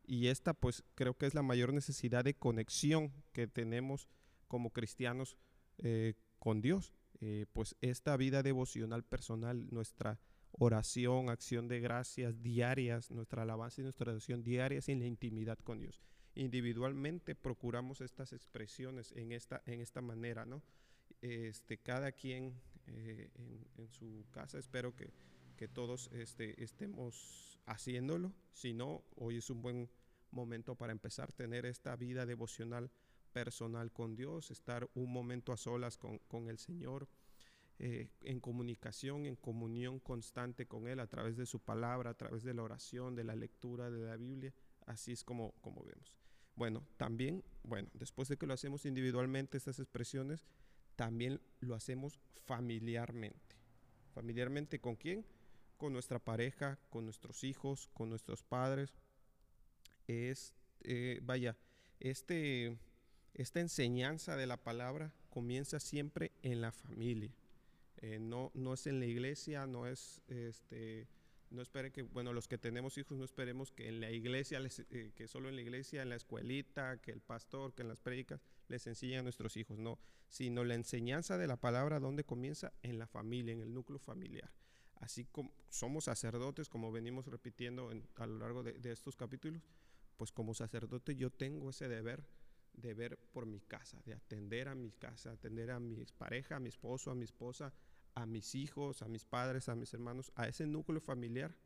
Y 0.06 0.26
esta 0.26 0.52
pues 0.52 0.84
creo 0.94 1.16
que 1.16 1.26
es 1.26 1.34
la 1.34 1.42
mayor 1.42 1.72
necesidad 1.72 2.24
de 2.24 2.34
conexión 2.34 3.12
que 3.32 3.46
tenemos 3.46 4.08
como 4.48 4.70
cristianos 4.70 5.36
eh, 5.78 6.14
con 6.38 6.60
Dios. 6.60 6.92
Eh, 7.20 7.46
pues 7.52 7.76
esta 7.80 8.16
vida 8.16 8.42
devocional 8.42 9.04
personal, 9.04 9.68
nuestra 9.70 10.18
oración, 10.58 11.30
acción 11.30 11.68
de 11.68 11.80
gracias 11.80 12.42
diarias, 12.42 13.10
nuestra 13.10 13.42
alabanza 13.42 13.80
y 13.80 13.84
nuestra 13.84 14.10
oración 14.12 14.42
diarias 14.42 14.88
en 14.88 15.00
la 15.00 15.06
intimidad 15.06 15.58
con 15.58 15.80
Dios. 15.80 16.00
Individualmente 16.34 17.34
procuramos 17.34 18.00
estas 18.00 18.32
expresiones 18.32 19.12
en 19.12 19.32
esta, 19.32 19.62
en 19.66 19.80
esta 19.80 20.00
manera, 20.00 20.44
¿no? 20.44 20.62
Este, 21.20 21.78
cada 21.78 22.12
quien 22.12 22.54
eh, 22.86 23.30
en, 23.76 23.88
su 23.88 24.24
casa, 24.30 24.58
espero 24.58 24.94
que, 24.94 25.10
que 25.56 25.68
todos 25.68 26.10
este, 26.12 26.62
estemos 26.62 27.58
haciéndolo. 27.66 28.32
Si 28.52 28.74
no, 28.74 29.02
hoy 29.16 29.38
es 29.38 29.50
un 29.50 29.62
buen 29.62 29.88
momento 30.30 30.74
para 30.74 30.92
empezar 30.92 31.30
a 31.30 31.36
tener 31.36 31.66
esta 31.66 31.96
vida 31.96 32.26
devocional 32.26 32.90
personal 33.32 33.92
con 33.92 34.16
Dios, 34.16 34.50
estar 34.50 34.88
un 34.94 35.12
momento 35.12 35.52
a 35.52 35.56
solas 35.56 35.96
con, 35.96 36.18
con 36.18 36.48
el 36.48 36.58
Señor 36.58 37.08
eh, 37.78 38.08
en 38.22 38.38
comunicación, 38.38 39.26
en 39.26 39.36
comunión 39.36 39.98
constante 39.98 40.66
con 40.66 40.86
Él 40.86 41.00
a 41.00 41.08
través 41.08 41.36
de 41.36 41.46
su 41.46 41.60
palabra, 41.60 42.10
a 42.10 42.14
través 42.14 42.44
de 42.44 42.54
la 42.54 42.62
oración, 42.62 43.16
de 43.16 43.24
la 43.24 43.34
lectura 43.34 43.90
de 43.90 44.06
la 44.06 44.16
Biblia. 44.16 44.54
Así 44.86 45.12
es 45.12 45.24
como, 45.24 45.52
como 45.60 45.82
vemos. 45.82 46.16
Bueno, 46.56 46.86
también, 46.96 47.42
bueno, 47.64 47.88
después 47.94 48.28
de 48.28 48.36
que 48.36 48.46
lo 48.46 48.54
hacemos 48.54 48.86
individualmente, 48.86 49.56
estas 49.56 49.80
expresiones, 49.80 50.46
también 50.94 51.40
lo 51.60 51.74
hacemos 51.74 52.20
familiarmente. 52.44 53.56
¿Familiarmente 54.12 54.80
con 54.80 54.94
quién? 54.94 55.26
Con 55.76 55.92
nuestra 55.92 56.20
pareja, 56.20 56.78
con 56.90 57.04
nuestros 57.04 57.42
hijos, 57.42 57.90
con 57.92 58.08
nuestros 58.08 58.44
padres. 58.44 58.94
Es, 60.06 60.54
eh, 60.82 61.18
vaya, 61.24 61.56
este, 61.98 62.78
esta 63.34 63.58
enseñanza 63.58 64.36
de 64.36 64.46
la 64.46 64.58
palabra 64.58 65.12
comienza 65.30 65.80
siempre 65.80 66.30
en 66.42 66.60
la 66.60 66.70
familia. 66.70 67.34
Eh, 68.06 68.18
no, 68.18 68.50
no 68.52 68.74
es 68.74 68.86
en 68.86 69.00
la 69.00 69.06
iglesia, 69.06 69.66
no 69.66 69.86
es, 69.86 70.20
este, 70.28 71.08
no 71.48 71.62
espere 71.62 71.90
que, 71.90 72.02
bueno, 72.02 72.34
los 72.34 72.48
que 72.48 72.58
tenemos 72.58 72.98
hijos 72.98 73.16
no 73.16 73.24
esperemos 73.24 73.72
que 73.72 73.88
en 73.88 73.98
la 73.98 74.10
iglesia, 74.10 74.60
eh, 74.90 75.12
que 75.16 75.26
solo 75.26 75.48
en 75.48 75.56
la 75.56 75.62
iglesia, 75.62 76.02
en 76.02 76.10
la 76.10 76.16
escuelita, 76.16 77.00
que 77.00 77.12
el 77.12 77.22
pastor, 77.22 77.72
que 77.72 77.80
en 77.80 77.88
las 77.88 78.02
prédicas 78.02 78.42
les 78.68 78.86
enseñen 78.86 79.20
a 79.20 79.22
nuestros 79.22 79.56
hijos, 79.56 79.78
no, 79.78 79.98
sino 80.28 80.64
la 80.64 80.74
enseñanza 80.74 81.38
de 81.38 81.46
la 81.46 81.56
palabra, 81.56 81.98
¿dónde 81.98 82.24
comienza? 82.24 82.74
En 82.82 82.98
la 82.98 83.06
familia, 83.06 83.54
en 83.54 83.62
el 83.62 83.72
núcleo 83.72 83.98
familiar. 83.98 84.52
Así 84.96 85.24
como 85.24 85.54
somos 85.70 86.04
sacerdotes, 86.04 86.68
como 86.68 86.92
venimos 86.92 87.26
repitiendo 87.26 87.90
a 88.16 88.26
lo 88.26 88.36
largo 88.36 88.62
de, 88.62 88.74
de 88.74 88.92
estos 88.92 89.16
capítulos, 89.16 89.62
pues 90.18 90.30
como 90.30 90.52
sacerdote 90.52 91.16
yo 91.16 91.30
tengo 91.30 91.70
ese 91.70 91.88
deber 91.88 92.22
de 92.74 92.92
ver 92.92 93.18
por 93.32 93.46
mi 93.46 93.60
casa, 93.60 93.98
de 94.04 94.12
atender 94.12 94.68
a 94.68 94.74
mi 94.74 94.90
casa, 94.90 95.30
atender 95.30 95.70
a 95.70 95.80
mi 95.80 96.04
pareja, 96.18 96.56
a 96.56 96.60
mi 96.60 96.68
esposo, 96.68 97.10
a 97.10 97.14
mi 97.14 97.24
esposa, 97.24 97.72
a 98.14 98.26
mis 98.26 98.54
hijos, 98.54 99.02
a 99.02 99.08
mis 99.08 99.24
padres, 99.24 99.68
a 99.68 99.74
mis 99.74 99.92
hermanos, 99.94 100.32
a 100.34 100.48
ese 100.48 100.66
núcleo 100.66 101.00
familiar, 101.00 101.56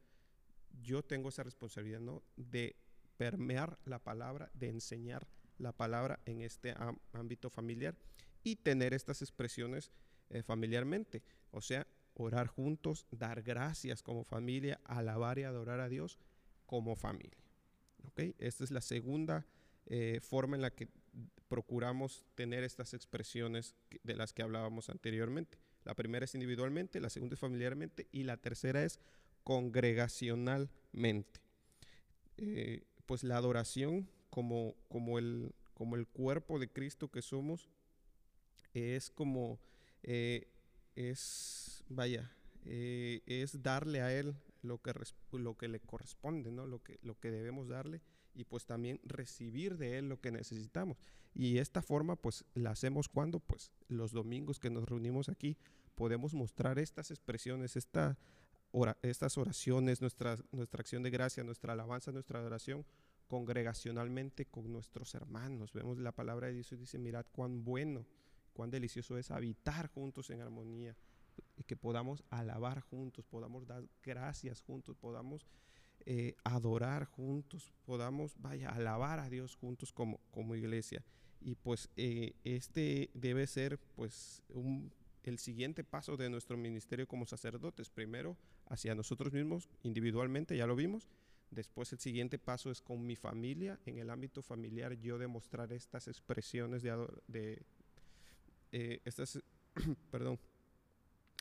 yo 0.82 1.02
tengo 1.02 1.28
esa 1.28 1.42
responsabilidad, 1.42 2.00
¿no? 2.00 2.22
De 2.36 2.76
permear 3.16 3.78
la 3.84 3.98
palabra, 3.98 4.50
de 4.54 4.68
enseñar 4.68 5.26
la 5.58 5.72
palabra 5.72 6.20
en 6.24 6.40
este 6.40 6.74
ámbito 7.12 7.50
familiar 7.50 7.96
y 8.44 8.56
tener 8.56 8.94
estas 8.94 9.22
expresiones 9.22 9.90
eh, 10.30 10.42
familiarmente. 10.42 11.22
O 11.50 11.60
sea, 11.60 11.86
orar 12.14 12.46
juntos, 12.46 13.06
dar 13.10 13.42
gracias 13.42 14.02
como 14.02 14.24
familia, 14.24 14.80
alabar 14.84 15.38
y 15.38 15.44
adorar 15.44 15.80
a 15.80 15.88
Dios 15.88 16.18
como 16.66 16.96
familia. 16.96 17.38
¿Ok? 18.04 18.20
Esta 18.38 18.64
es 18.64 18.70
la 18.70 18.80
segunda 18.80 19.46
eh, 19.86 20.20
forma 20.22 20.56
en 20.56 20.62
la 20.62 20.74
que 20.74 20.88
procuramos 21.48 22.26
tener 22.34 22.62
estas 22.62 22.94
expresiones 22.94 23.74
de 24.02 24.14
las 24.14 24.32
que 24.32 24.42
hablábamos 24.42 24.90
anteriormente. 24.90 25.58
La 25.84 25.94
primera 25.94 26.24
es 26.24 26.34
individualmente, 26.34 27.00
la 27.00 27.10
segunda 27.10 27.34
es 27.34 27.40
familiarmente 27.40 28.08
y 28.12 28.24
la 28.24 28.36
tercera 28.36 28.84
es 28.84 29.00
congregacionalmente. 29.44 31.40
Eh, 32.36 32.84
pues 33.06 33.24
la 33.24 33.36
adoración 33.36 34.08
como, 34.30 34.74
como, 34.88 35.18
el, 35.18 35.54
como 35.74 35.96
el 35.96 36.06
cuerpo 36.06 36.58
de 36.58 36.68
Cristo 36.68 37.10
que 37.10 37.22
somos 37.22 37.68
es 38.74 39.10
como, 39.10 39.58
eh, 40.02 40.48
es, 40.94 41.84
vaya, 41.88 42.30
eh, 42.64 43.22
es 43.26 43.62
darle 43.62 44.02
a 44.02 44.12
Él 44.12 44.36
lo 44.62 44.82
que, 44.82 44.92
lo 45.32 45.56
que 45.56 45.68
le 45.68 45.80
corresponde, 45.80 46.52
¿no? 46.52 46.66
lo, 46.66 46.82
que, 46.82 46.98
lo 47.02 47.18
que 47.18 47.30
debemos 47.30 47.68
darle 47.68 48.02
y 48.34 48.44
pues 48.44 48.66
también 48.66 49.00
recibir 49.04 49.76
de 49.76 49.98
Él 49.98 50.08
lo 50.08 50.20
que 50.20 50.30
necesitamos. 50.30 50.98
Y 51.34 51.58
esta 51.58 51.82
forma 51.82 52.16
pues 52.16 52.44
la 52.54 52.70
hacemos 52.70 53.08
cuando 53.08 53.40
pues 53.40 53.72
los 53.88 54.12
domingos 54.12 54.58
que 54.58 54.70
nos 54.70 54.88
reunimos 54.88 55.28
aquí 55.28 55.56
podemos 55.94 56.34
mostrar 56.34 56.78
estas 56.78 57.10
expresiones, 57.10 57.76
esta 57.76 58.18
estas 59.02 59.38
oraciones, 59.38 60.00
nuestra, 60.00 60.36
nuestra 60.52 60.80
acción 60.80 61.02
de 61.02 61.10
gracia, 61.10 61.42
nuestra 61.42 61.72
alabanza, 61.72 62.12
nuestra 62.12 62.38
adoración 62.38 62.84
congregacionalmente 63.26 64.46
con 64.46 64.72
nuestros 64.72 65.14
hermanos. 65.14 65.72
Vemos 65.72 65.98
la 65.98 66.12
palabra 66.12 66.48
de 66.48 66.54
Dios 66.54 66.72
y 66.72 66.76
dice, 66.76 66.98
mirad 66.98 67.26
cuán 67.32 67.64
bueno, 67.64 68.06
cuán 68.52 68.70
delicioso 68.70 69.18
es 69.18 69.30
habitar 69.30 69.88
juntos 69.88 70.30
en 70.30 70.40
armonía 70.40 70.96
y 71.56 71.64
que 71.64 71.76
podamos 71.76 72.24
alabar 72.30 72.80
juntos, 72.80 73.26
podamos 73.26 73.66
dar 73.66 73.86
gracias 74.02 74.60
juntos, 74.60 74.96
podamos 74.96 75.46
eh, 76.06 76.36
adorar 76.44 77.04
juntos, 77.04 77.72
podamos, 77.84 78.34
vaya, 78.40 78.70
alabar 78.70 79.20
a 79.20 79.28
Dios 79.28 79.56
juntos 79.56 79.92
como, 79.92 80.20
como 80.30 80.54
iglesia. 80.54 81.04
Y 81.40 81.54
pues 81.54 81.88
eh, 81.96 82.34
este 82.44 83.10
debe 83.14 83.46
ser 83.46 83.78
pues 83.94 84.42
el 85.22 85.38
siguiente 85.38 85.84
paso 85.84 86.16
de 86.16 86.30
nuestro 86.30 86.56
ministerio 86.56 87.06
como 87.06 87.26
sacerdotes. 87.26 87.90
Primero 87.90 88.36
hacia 88.66 88.94
nosotros 88.94 89.32
mismos 89.32 89.68
individualmente, 89.82 90.56
ya 90.56 90.66
lo 90.66 90.76
vimos. 90.76 91.08
Después 91.50 91.92
el 91.92 91.98
siguiente 91.98 92.38
paso 92.38 92.70
es 92.70 92.80
con 92.80 93.06
mi 93.06 93.16
familia. 93.16 93.78
En 93.86 93.98
el 93.98 94.10
ámbito 94.10 94.42
familiar 94.42 94.94
yo 94.94 95.18
demostrar 95.18 95.72
estas 95.72 96.08
expresiones 96.08 96.82
de, 96.82 97.06
de 97.28 97.62
eh, 98.72 99.00
estas, 99.04 99.38
perdón, 100.10 100.38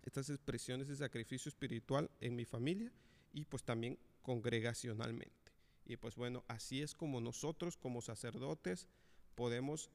estas 0.06 0.30
expresiones 0.30 0.88
de 0.88 0.96
sacrificio 0.96 1.50
espiritual 1.50 2.10
en 2.22 2.36
mi 2.36 2.46
familia 2.46 2.92
y 3.38 3.46
pues 3.46 3.64
también 3.64 4.00
congregacionalmente. 4.24 5.52
Y 5.86 5.96
pues 5.98 6.16
bueno, 6.16 6.44
así 6.48 6.82
es 6.82 6.96
como 6.96 7.22
nosotros 7.22 7.78
como 7.78 8.02
sacerdotes 8.02 8.88
podemos 9.36 9.92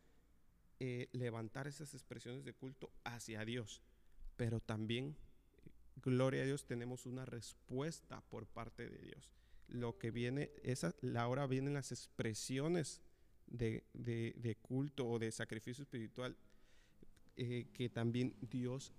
eh, 0.79 1.09
levantar 1.11 1.67
esas 1.67 1.93
expresiones 1.93 2.45
de 2.45 2.55
culto 2.55 2.93
hacia 3.03 3.45
Dios, 3.45 3.83
pero 4.37 4.61
también, 4.61 5.17
gloria 5.97 6.43
a 6.43 6.45
Dios, 6.45 6.65
tenemos 6.67 7.05
una 7.05 7.25
respuesta 7.25 8.21
por 8.31 8.47
parte 8.47 8.89
de 8.89 8.99
Dios. 8.99 9.33
Lo 9.67 9.99
que 9.99 10.13
viene, 10.13 10.53
esa, 10.63 10.95
la 11.01 11.27
hora 11.27 11.49
vienen 11.49 11.75
las 11.75 11.91
expresiones 11.91 13.03
de, 13.49 13.83
de, 13.93 14.57
culto 14.63 15.09
o 15.09 15.19
de 15.19 15.33
sacrificio 15.33 15.83
espiritual 15.83 16.37
eh, 17.37 17.67
que 17.75 17.89
también 17.89 18.37
Dios 18.41 18.93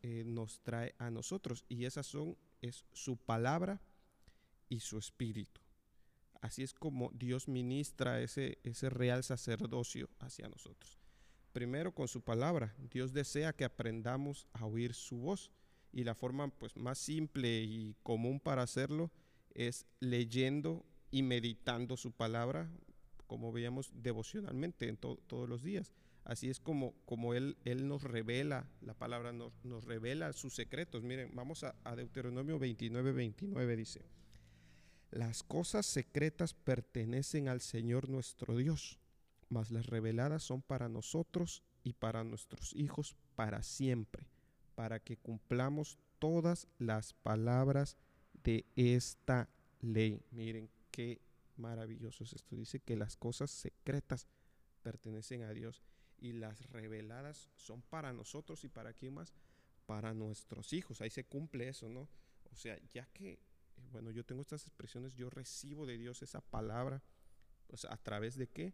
eh, 0.00 0.24
nos 0.24 0.62
trae 0.62 0.94
a 0.96 1.10
nosotros. 1.10 1.66
Y 1.68 1.84
esas 1.84 2.06
son, 2.06 2.34
es 2.68 2.84
su 2.92 3.16
palabra 3.16 3.80
y 4.68 4.80
su 4.80 4.98
espíritu. 4.98 5.60
Así 6.40 6.62
es 6.62 6.74
como 6.74 7.10
Dios 7.14 7.48
ministra 7.48 8.20
ese, 8.20 8.58
ese 8.64 8.90
real 8.90 9.24
sacerdocio 9.24 10.10
hacia 10.18 10.48
nosotros. 10.48 10.98
Primero 11.52 11.94
con 11.94 12.08
su 12.08 12.20
palabra. 12.20 12.74
Dios 12.90 13.12
desea 13.12 13.52
que 13.52 13.64
aprendamos 13.64 14.46
a 14.52 14.66
oír 14.66 14.92
su 14.94 15.16
voz. 15.16 15.52
Y 15.92 16.02
la 16.02 16.14
forma 16.14 16.48
pues, 16.48 16.76
más 16.76 16.98
simple 16.98 17.62
y 17.62 17.94
común 18.02 18.40
para 18.40 18.62
hacerlo 18.62 19.12
es 19.54 19.86
leyendo 20.00 20.84
y 21.12 21.22
meditando 21.22 21.96
su 21.96 22.10
palabra, 22.10 22.68
como 23.28 23.52
veíamos 23.52 23.92
devocionalmente 23.94 24.88
en 24.88 24.96
todos 24.96 25.48
los 25.48 25.62
días. 25.62 25.92
Así 26.24 26.48
es 26.48 26.58
como, 26.58 26.94
como 27.04 27.34
él, 27.34 27.56
él 27.64 27.86
nos 27.86 28.02
revela, 28.02 28.66
la 28.80 28.94
palabra 28.94 29.32
nos, 29.32 29.52
nos 29.62 29.84
revela 29.84 30.32
sus 30.32 30.54
secretos. 30.54 31.02
Miren, 31.02 31.30
vamos 31.34 31.64
a, 31.64 31.74
a 31.84 31.94
Deuteronomio 31.96 32.58
29, 32.58 33.12
29 33.12 33.76
dice, 33.76 34.02
las 35.10 35.42
cosas 35.42 35.84
secretas 35.84 36.54
pertenecen 36.54 37.48
al 37.48 37.60
Señor 37.60 38.08
nuestro 38.08 38.56
Dios 38.56 38.98
mas 39.48 39.70
las 39.70 39.86
reveladas 39.86 40.42
son 40.42 40.62
para 40.62 40.88
nosotros 40.88 41.62
y 41.84 41.92
para 41.92 42.24
nuestros 42.24 42.74
hijos 42.74 43.16
para 43.36 43.62
siempre, 43.62 44.26
para 44.74 44.98
que 44.98 45.16
cumplamos 45.16 45.98
todas 46.18 46.66
las 46.78 47.12
palabras 47.12 47.96
de 48.42 48.64
esta 48.74 49.48
ley. 49.80 50.22
Miren 50.32 50.68
qué 50.90 51.20
maravilloso 51.56 52.24
es 52.24 52.32
esto. 52.32 52.56
Dice 52.56 52.80
que 52.80 52.96
las 52.96 53.16
cosas 53.16 53.50
secretas 53.50 54.26
pertenecen 54.82 55.42
a 55.42 55.52
Dios 55.52 55.82
y 56.24 56.32
las 56.32 56.70
reveladas 56.70 57.50
son 57.54 57.82
para 57.82 58.14
nosotros 58.14 58.64
y 58.64 58.68
para 58.70 58.94
quién 58.94 59.12
más, 59.12 59.34
para 59.84 60.14
nuestros 60.14 60.72
hijos. 60.72 61.02
Ahí 61.02 61.10
se 61.10 61.24
cumple 61.24 61.68
eso, 61.68 61.90
¿no? 61.90 62.08
O 62.50 62.56
sea, 62.56 62.78
ya 62.94 63.04
que, 63.12 63.38
bueno, 63.92 64.10
yo 64.10 64.24
tengo 64.24 64.40
estas 64.40 64.66
expresiones, 64.66 65.14
yo 65.14 65.28
recibo 65.28 65.84
de 65.84 65.98
Dios 65.98 66.22
esa 66.22 66.40
palabra, 66.40 67.02
pues 67.66 67.84
a 67.84 67.98
través 67.98 68.36
de 68.36 68.48
qué? 68.48 68.72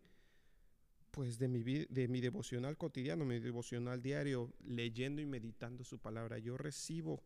pues 1.11 1.40
de 1.40 1.49
mi, 1.49 1.64
de 1.64 2.07
mi 2.07 2.21
devocional 2.21 2.76
cotidiano, 2.76 3.25
mi 3.25 3.40
devocional 3.40 4.00
diario, 4.00 4.52
leyendo 4.64 5.21
y 5.21 5.26
meditando 5.26 5.83
su 5.83 5.99
palabra. 5.99 6.38
Yo 6.38 6.57
recibo 6.57 7.21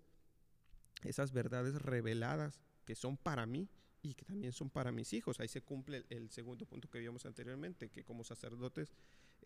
esas 1.02 1.32
verdades 1.32 1.74
reveladas 1.82 2.62
que 2.86 2.94
son 2.94 3.18
para 3.18 3.44
mí 3.44 3.68
y 4.00 4.14
que 4.14 4.24
también 4.24 4.52
son 4.52 4.70
para 4.70 4.90
mis 4.90 5.12
hijos. 5.12 5.38
Ahí 5.38 5.48
se 5.48 5.60
cumple 5.60 6.04
el, 6.08 6.30
segundo 6.30 6.64
punto 6.64 6.88
que 6.88 6.98
vimos 6.98 7.26
anteriormente, 7.26 7.90
que 7.90 8.04
como 8.04 8.24
sacerdotes 8.24 8.92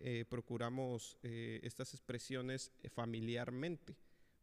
eh, 0.01 0.25
procuramos 0.29 1.17
eh, 1.23 1.59
estas 1.63 1.93
expresiones 1.93 2.71
eh, 2.83 2.89
familiarmente. 2.89 3.97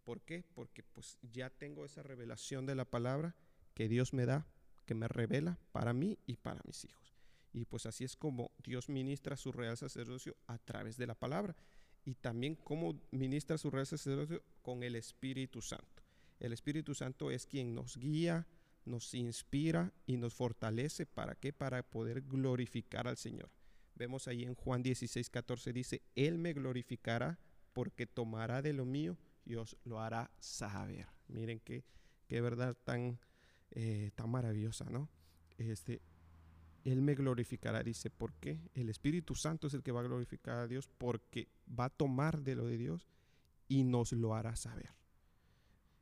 ¿Por 0.04 0.20
qué? 0.20 0.44
Porque 0.54 0.82
pues 0.82 1.18
ya 1.22 1.50
tengo 1.50 1.84
esa 1.84 2.02
revelación 2.02 2.66
de 2.66 2.74
la 2.74 2.84
palabra 2.84 3.34
que 3.74 3.88
Dios 3.88 4.12
me 4.12 4.26
da, 4.26 4.46
que 4.84 4.94
me 4.94 5.08
revela 5.08 5.58
para 5.72 5.92
mí 5.92 6.18
y 6.26 6.36
para 6.36 6.60
mis 6.64 6.84
hijos. 6.84 7.14
Y 7.52 7.64
pues 7.64 7.86
así 7.86 8.04
es 8.04 8.16
como 8.16 8.50
Dios 8.62 8.88
ministra 8.88 9.36
su 9.36 9.50
real 9.50 9.76
sacerdocio 9.76 10.36
a 10.46 10.58
través 10.58 10.96
de 10.96 11.06
la 11.06 11.14
palabra. 11.14 11.56
y 12.08 12.14
también 12.14 12.54
cómo 12.54 13.00
ministra 13.10 13.58
su 13.58 13.68
real 13.68 13.84
sacerdocio 13.84 14.40
con 14.62 14.84
el 14.84 14.94
Espíritu 14.94 15.60
Santo. 15.60 16.04
El 16.38 16.52
Espíritu 16.52 16.94
Santo 16.94 17.32
es 17.32 17.46
quien 17.46 17.74
nos 17.74 17.96
guía, 17.96 18.46
nos 18.84 19.12
inspira 19.14 19.92
y 20.06 20.16
nos 20.16 20.32
fortalece. 20.32 21.04
¿Para 21.04 21.34
qué? 21.34 21.52
Para 21.52 21.82
poder 21.82 22.22
glorificar 22.22 23.08
al 23.08 23.16
Señor. 23.16 23.50
Vemos 23.96 24.28
ahí 24.28 24.44
en 24.44 24.54
Juan 24.54 24.82
16, 24.82 25.30
14 25.30 25.72
dice, 25.72 26.02
Él 26.14 26.38
me 26.38 26.52
glorificará 26.52 27.38
porque 27.72 28.06
tomará 28.06 28.62
de 28.62 28.72
lo 28.72 28.84
mío 28.84 29.16
y 29.44 29.54
os 29.56 29.76
lo 29.84 30.00
hará 30.00 30.30
saber. 30.38 31.06
Miren 31.28 31.60
qué, 31.60 31.84
qué 32.28 32.40
verdad 32.40 32.76
tan, 32.84 33.18
eh, 33.70 34.10
tan 34.14 34.30
maravillosa, 34.30 34.84
¿no? 34.90 35.08
Este, 35.56 36.02
él 36.84 37.02
me 37.02 37.14
glorificará, 37.14 37.82
dice, 37.82 38.10
¿por 38.10 38.32
qué? 38.34 38.60
El 38.74 38.88
Espíritu 38.90 39.34
Santo 39.34 39.66
es 39.66 39.74
el 39.74 39.82
que 39.82 39.92
va 39.92 40.00
a 40.00 40.04
glorificar 40.04 40.58
a 40.58 40.66
Dios 40.68 40.88
porque 40.98 41.48
va 41.68 41.86
a 41.86 41.90
tomar 41.90 42.42
de 42.42 42.54
lo 42.54 42.66
de 42.66 42.76
Dios 42.76 43.08
y 43.66 43.82
nos 43.82 44.12
lo 44.12 44.34
hará 44.34 44.56
saber. 44.56 44.95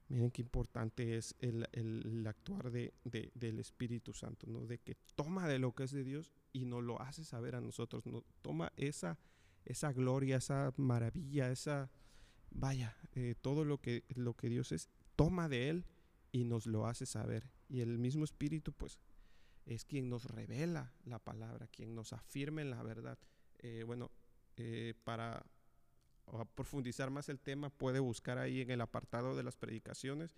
Miren 0.08 0.30
qué 0.30 0.42
importante 0.42 1.16
es 1.16 1.34
el, 1.38 2.26
actuar 2.26 2.70
de, 2.70 2.92
del 3.04 3.58
Espíritu 3.58 4.12
Santo, 4.12 4.46
¿no? 4.46 4.66
De 4.66 4.78
que 4.78 4.96
toma 5.14 5.48
de 5.48 5.58
lo 5.58 5.74
que 5.74 5.84
es 5.84 5.92
de 5.92 6.04
Dios 6.04 6.32
y 6.52 6.66
nos 6.66 6.82
lo 6.82 7.00
hace 7.00 7.24
saber 7.24 7.56
a 7.56 7.60
nosotros, 7.60 8.06
¿no? 8.06 8.22
Toma 8.42 8.72
esa, 8.76 9.18
esa 9.64 9.92
gloria, 9.92 10.36
esa 10.36 10.72
maravilla, 10.76 11.50
esa, 11.50 11.90
vaya, 12.50 12.96
eh, 13.12 13.34
todo 13.40 13.64
lo 13.64 13.80
que, 13.80 14.04
lo 14.08 14.34
que 14.34 14.48
Dios 14.48 14.72
es, 14.72 14.90
toma 15.16 15.48
de 15.48 15.70
Él 15.70 15.86
y 16.32 16.44
nos 16.44 16.66
lo 16.66 16.86
hace 16.86 17.06
saber. 17.06 17.50
Y 17.68 17.80
el 17.80 17.98
mismo 17.98 18.24
Espíritu, 18.24 18.72
pues, 18.72 18.98
es 19.64 19.84
quien 19.84 20.10
nos 20.10 20.26
revela 20.26 20.92
la 21.04 21.18
palabra, 21.18 21.66
quien 21.68 21.94
nos 21.94 22.12
afirma 22.12 22.60
en 22.60 22.70
la 22.70 22.82
verdad. 22.82 23.18
Eh, 23.58 23.84
bueno, 23.86 24.10
eh, 24.56 24.94
para 25.04 25.46
profundizar 26.54 27.10
más 27.10 27.28
el 27.28 27.40
tema, 27.40 27.70
puede 27.70 28.00
buscar 28.00 28.38
ahí 28.38 28.60
en 28.60 28.70
el 28.70 28.80
apartado 28.80 29.36
de 29.36 29.42
las 29.42 29.56
predicaciones. 29.56 30.34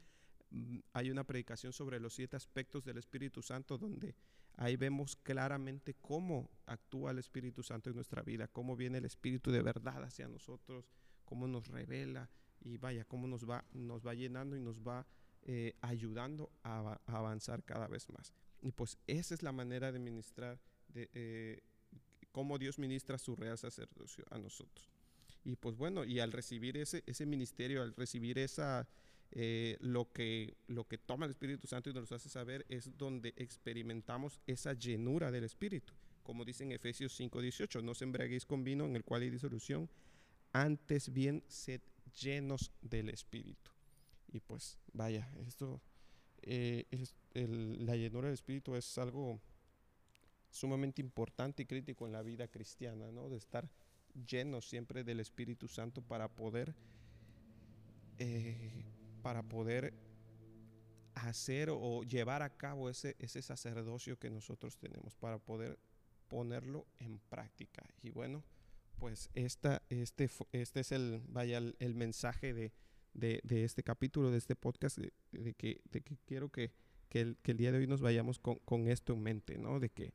Mm, 0.51 0.79
hay 0.93 1.11
una 1.11 1.25
predicación 1.25 1.73
sobre 1.73 2.01
los 2.01 2.15
siete 2.15 2.37
aspectos 2.37 2.85
del 2.85 2.99
Espíritu 2.99 3.43
Santo 3.43 3.79
donde 3.79 4.15
ahí 4.57 4.77
vemos 4.77 5.17
claramente 5.17 5.95
cómo 5.95 6.51
actúa 6.67 7.11
el 7.11 7.19
Espíritu 7.19 7.63
Santo 7.63 7.91
en 7.91 7.97
nuestra 7.97 8.23
vida, 8.23 8.49
cómo 8.49 8.77
viene 8.77 8.99
el 8.99 9.05
Espíritu 9.05 9.51
de 9.51 9.63
verdad 9.63 10.03
hacia 10.03 10.29
nosotros, 10.29 10.91
cómo 11.25 11.47
nos 11.47 11.69
revela 11.69 12.31
y 12.61 12.79
vaya, 12.79 13.05
cómo 13.05 13.27
nos 13.27 13.49
va, 13.49 13.65
nos 13.73 14.07
va 14.07 14.15
llenando 14.15 14.57
y 14.57 14.61
nos 14.61 14.81
va 14.81 15.07
eh, 15.43 15.75
ayudando 15.81 16.51
a, 16.65 17.01
avanzar 17.07 17.63
cada 17.63 17.87
vez 17.87 18.09
más. 18.11 18.33
Y 18.63 18.73
pues 18.73 18.99
esa 19.07 19.35
es 19.35 19.43
la 19.43 19.53
manera 19.53 19.93
de 19.93 19.99
ministrar, 19.99 20.59
de 20.89 21.09
eh, 21.13 21.63
cómo 22.33 22.59
Dios 22.59 22.79
ministra 22.79 23.19
su 23.19 23.37
real 23.37 23.59
sacerdocio 23.59 24.25
a 24.31 24.39
nosotros. 24.39 24.96
Y 25.47 25.55
pues 25.55 25.77
bueno, 25.77 26.05
y 26.05 26.19
al 26.19 26.33
recibir 26.33 26.77
ese, 26.77 27.05
ese 27.07 27.25
ministerio, 27.25 27.81
al 27.81 27.95
recibir 27.95 28.37
esa, 28.37 28.89
eh, 29.31 29.77
lo, 29.79 30.11
que, 30.11 30.57
lo 30.67 30.89
que 30.89 30.99
toma 30.99 31.27
el 31.27 31.31
Espíritu 31.31 31.69
Santo 31.69 31.89
y 31.89 31.95
nos 31.95 32.11
hace 32.11 32.29
saber 32.29 32.67
es 32.69 32.99
donde 32.99 33.33
experimentamos 33.37 34.41
esa 34.49 34.73
llenura 34.73 35.31
del 35.31 35.45
Espíritu. 35.45 35.95
Como 36.25 36.45
dice 36.45 36.65
en 36.65 36.73
Efesios 36.73 37.17
5:18, 37.21 37.81
no 37.81 37.95
se 37.95 38.03
embriaguéis 38.03 38.45
con 38.45 38.65
vino 38.65 38.87
en 38.87 38.97
el 38.97 39.05
cual 39.05 39.23
hay 39.23 39.31
disolución, 39.31 39.89
antes 40.53 41.13
bien 41.13 41.45
sed 41.47 41.81
llenos 42.21 42.73
del 42.83 43.09
Espíritu. 43.09 43.71
Y 44.33 44.41
pues 44.41 44.81
vaya, 44.95 45.31
esto, 45.47 45.81
eh, 46.43 46.87
la 47.35 47.95
llenura 47.95 48.27
del 48.27 48.35
Espíritu 48.35 48.75
es 48.75 48.99
algo 48.99 49.41
sumamente 50.51 51.01
importante 51.01 51.63
y 51.63 51.67
crítico 51.67 52.05
en 52.05 52.13
la 52.15 52.23
vida 52.23 52.49
cristiana, 52.49 53.13
¿no? 53.13 53.29
De 53.29 53.37
estar 53.37 53.71
llenos 54.25 54.69
siempre 54.69 55.05
del 55.05 55.21
Espíritu 55.21 55.69
Santo 55.69 56.03
para 56.03 56.29
poder, 56.29 56.75
eh, 58.19 58.85
para 59.23 59.43
poder 59.43 59.95
hacer 61.15 61.71
o 61.71 62.03
llevar 62.03 62.43
a 62.43 62.57
cabo 62.57 62.91
ese, 62.91 63.17
ese 63.19 63.43
sacerdocio 63.43 64.19
que 64.19 64.31
nosotros 64.31 64.77
tenemos, 64.77 65.15
para 65.15 65.39
poder 65.39 65.79
ponerlo 66.29 66.87
en 66.99 67.19
práctica. 67.31 67.85
Y 68.03 68.11
bueno, 68.11 68.45
pues 68.99 69.31
esta, 69.35 69.83
este, 69.89 70.29
este 70.53 70.81
es 70.81 70.93
el, 70.93 71.23
vaya, 71.29 71.59
el, 71.59 71.95
mensaje 71.95 72.55
de, 72.55 72.73
de, 73.15 73.65
este 73.65 73.83
capítulo, 73.83 74.31
de 74.31 74.39
este 74.39 74.57
podcast, 74.57 74.99
de, 74.99 75.55
que, 75.55 75.81
de 75.91 76.01
que 76.03 76.19
quiero 76.27 76.51
que, 76.51 76.73
que, 77.09 77.21
el, 77.21 77.37
que, 77.39 77.53
el, 77.53 77.59
día 77.59 77.73
de 77.73 77.79
hoy 77.79 77.87
nos 77.87 78.01
vayamos 78.01 78.39
con, 78.39 78.57
con 78.57 78.89
esto 78.89 79.13
en 79.13 79.23
mente, 79.23 79.59
¿no? 79.59 79.81
De 79.81 79.91
que 79.91 80.13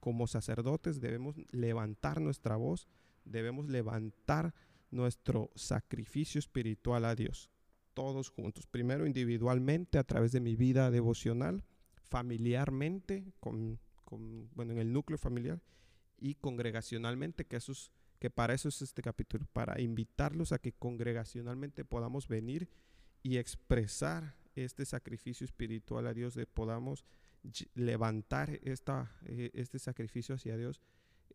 como 0.00 0.26
sacerdotes 0.26 1.00
debemos 1.00 1.36
levantar 1.52 2.20
nuestra 2.20 2.56
voz 2.56 2.88
debemos 3.24 3.68
levantar 3.68 4.54
nuestro 4.90 5.50
sacrificio 5.54 6.38
espiritual 6.38 7.04
a 7.04 7.14
Dios, 7.14 7.50
todos 7.94 8.28
juntos. 8.28 8.66
Primero 8.66 9.06
individualmente 9.06 9.98
a 9.98 10.04
través 10.04 10.32
de 10.32 10.40
mi 10.40 10.56
vida 10.56 10.90
devocional, 10.90 11.64
familiarmente, 12.08 13.32
con, 13.40 13.78
bueno, 14.54 14.72
en 14.72 14.78
el 14.78 14.92
núcleo 14.92 15.18
familiar, 15.18 15.62
y 16.18 16.34
congregacionalmente, 16.34 17.46
que, 17.46 17.58
que 18.18 18.30
para 18.30 18.54
eso 18.54 18.68
es 18.68 18.82
este 18.82 19.02
capítulo, 19.02 19.46
para 19.52 19.80
invitarlos 19.80 20.52
a 20.52 20.58
que 20.58 20.72
congregacionalmente 20.72 21.84
podamos 21.84 22.28
venir 22.28 22.68
y 23.22 23.38
expresar 23.38 24.34
este 24.54 24.84
sacrificio 24.84 25.44
espiritual 25.44 26.06
a 26.06 26.14
Dios, 26.14 26.38
podamos 26.52 27.04
levantar 27.74 28.58
esta, 28.62 29.10
eh, 29.24 29.50
este 29.54 29.78
sacrificio 29.78 30.34
hacia 30.34 30.56
Dios 30.56 30.80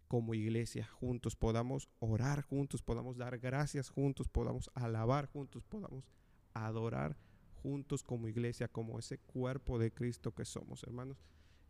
como 0.08 0.34
iglesia 0.34 0.88
juntos, 0.88 1.36
podamos 1.36 1.90
orar 2.00 2.42
juntos, 2.42 2.82
podamos 2.82 3.18
dar 3.18 3.38
gracias 3.40 3.90
juntos, 3.90 4.28
podamos 4.30 4.70
alabar 4.74 5.26
juntos, 5.28 5.64
podamos 5.64 6.06
adorar 6.54 7.18
juntos 7.62 8.04
como 8.04 8.28
iglesia, 8.28 8.68
como 8.68 9.00
ese 9.00 9.18
cuerpo 9.18 9.80
de 9.80 9.92
Cristo 9.92 10.34
que 10.34 10.46
somos, 10.46 10.84
hermanos. 10.84 11.18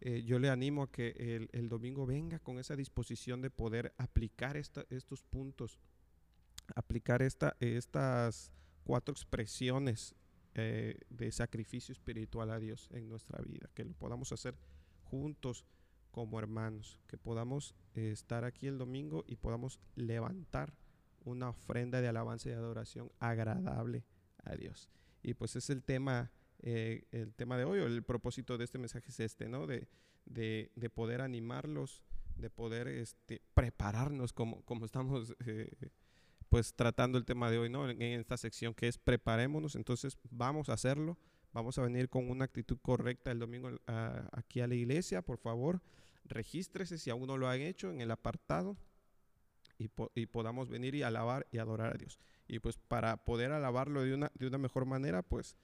Eh, 0.02 0.24
yo 0.24 0.40
le 0.40 0.50
animo 0.50 0.84
a 0.84 0.92
que 0.92 1.48
el, 1.54 1.70
domingo 1.70 2.06
venga 2.06 2.40
con 2.40 2.60
esa 2.60 2.76
disposición 2.76 3.42
de 3.42 3.50
poder 3.50 3.94
aplicar 3.98 4.58
estos 4.58 5.24
puntos, 5.24 5.80
aplicar 6.76 7.22
esta, 7.22 7.56
estas 7.60 8.52
cuatro 8.84 9.14
expresiones 9.14 10.16
eh, 10.54 11.00
de 11.10 11.32
sacrificio 11.32 11.94
espiritual 11.94 12.52
a 12.52 12.60
Dios 12.60 12.90
en 12.92 13.08
nuestra 13.08 13.42
vida, 13.42 13.70
que 13.74 13.86
lo 13.86 13.94
podamos 13.94 14.32
hacer 14.32 14.56
juntos 15.04 15.66
como 16.16 16.40
hermanos, 16.40 16.98
que 17.08 17.18
podamos 17.18 17.76
eh, 17.94 18.12
estar 18.14 18.46
aquí 18.46 18.68
el 18.68 18.78
domingo 18.78 19.26
y 19.28 19.36
podamos 19.36 19.82
levantar 19.98 20.74
una 21.26 21.50
ofrenda 21.50 22.00
de 22.00 22.08
alabanza 22.08 22.48
y 22.48 22.54
adoración 22.54 23.12
agradable 23.20 24.06
a 24.46 24.56
Dios. 24.56 24.90
Y 25.24 25.34
pues 25.34 25.58
es 25.58 25.70
el 25.70 25.84
tema, 25.84 26.32
eh, 26.60 27.04
el 27.12 27.34
tema 27.34 27.58
de 27.58 27.66
hoy, 27.66 27.80
o 27.80 27.86
el 27.86 28.02
propósito 28.02 28.58
de 28.58 28.64
este 28.64 28.78
mensaje 28.78 29.10
es 29.10 29.20
este, 29.20 29.50
¿no? 29.50 29.68
De, 29.68 29.90
de, 30.24 30.90
poder 30.90 31.20
animarlos, 31.20 32.02
de 32.38 32.50
poder 32.50 32.88
este, 32.88 33.42
prepararnos 33.54 34.32
como, 34.32 34.64
como 34.64 34.86
estamos 34.86 35.36
eh, 35.46 35.92
pues 36.48 36.74
tratando 36.76 37.18
el 37.18 37.26
tema 37.26 37.52
de 37.52 37.58
hoy, 37.58 37.70
¿no? 37.70 37.90
En, 37.90 38.02
esta 38.02 38.38
sección 38.38 38.74
que 38.74 38.88
es 38.88 38.98
preparémonos, 38.98 39.76
entonces 39.76 40.18
vamos 40.32 40.70
a 40.70 40.74
hacerlo, 40.76 41.18
vamos 41.56 41.80
a 41.80 41.82
venir 41.82 42.08
con 42.08 42.30
una 42.30 42.46
actitud 42.46 42.78
correcta 42.80 43.32
el 43.32 43.40
domingo 43.40 43.72
aquí 44.32 44.62
a 44.62 44.68
la 44.68 44.76
iglesia, 44.76 45.24
por 45.24 45.40
favor 45.40 45.82
regístrese 46.28 46.98
si 46.98 47.10
aún 47.10 47.28
no 47.28 47.38
lo 47.38 47.48
han 47.48 47.62
hecho 47.62 47.92
en 47.92 48.02
el 48.02 48.12
apartado 48.12 48.78
y, 49.78 49.88
podamos 50.28 50.70
venir 50.70 50.96
y 50.96 51.04
alabar 51.04 51.48
y 51.52 51.58
adorar 51.58 51.94
a 51.94 51.98
Dios. 51.98 52.18
Y 52.48 52.60
pues 52.60 52.78
para 52.78 53.18
poder 53.18 53.52
alabarlo 53.52 54.04
de 54.04 54.14
una, 54.14 54.32
de 54.34 54.48
una 54.48 54.58
mejor 54.58 54.86
manera, 54.86 55.22
pues 55.22 55.58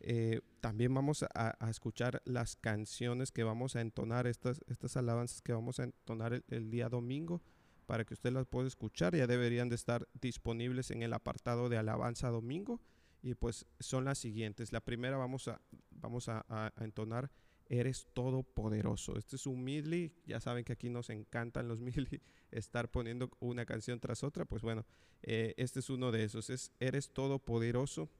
eh, 0.00 0.42
también 0.60 0.92
vamos 0.92 1.24
a, 1.34 1.56
escuchar 1.70 2.20
las 2.26 2.56
canciones 2.56 3.32
que 3.32 3.42
vamos 3.42 3.74
a 3.74 3.80
entonar, 3.80 4.26
estas, 4.26 4.60
estas 4.66 4.98
alabanzas 4.98 5.40
que 5.40 5.54
vamos 5.54 5.80
a 5.80 5.84
entonar 5.84 6.42
el, 6.46 6.70
día 6.70 6.90
domingo, 6.90 7.40
para 7.86 8.04
que 8.04 8.12
usted 8.12 8.32
las 8.32 8.46
pueda 8.46 8.68
escuchar. 8.68 9.16
Ya 9.16 9.26
deberían 9.26 9.70
de 9.70 9.76
estar 9.76 10.06
disponibles 10.20 10.90
en 10.90 11.02
el 11.02 11.14
apartado 11.14 11.70
de 11.70 11.78
alabanza 11.78 12.28
domingo. 12.28 12.80
Y 13.24 13.34
pues 13.34 13.64
son 13.80 14.04
las 14.04 14.18
siguientes. 14.18 14.70
La 14.70 14.82
primera 14.82 15.16
vamos 15.16 15.48
a, 15.48 15.58
vamos 15.90 16.28
a, 16.28 16.44
entonar 16.78 17.30
eres 17.70 18.06
todopoderoso. 18.12 19.16
Este 19.16 19.36
es 19.36 19.46
un 19.46 19.64
medley, 19.64 20.12
ya 20.26 20.40
saben 20.40 20.62
que 20.62 20.74
aquí 20.74 20.90
nos 20.90 21.08
encantan 21.08 21.66
los 21.66 21.80
medley, 21.80 22.20
estar 22.50 22.90
poniendo 22.90 23.30
una 23.40 23.64
canción 23.64 23.98
tras 23.98 24.22
otra, 24.22 24.44
pues 24.44 24.60
bueno, 24.60 24.84
eh, 25.22 25.54
este 25.56 25.80
es 25.80 25.88
uno 25.88 26.12
de 26.12 26.24
esos, 26.24 26.50
es 26.50 26.70
eres 26.80 27.14
todopoderoso, 27.14 28.10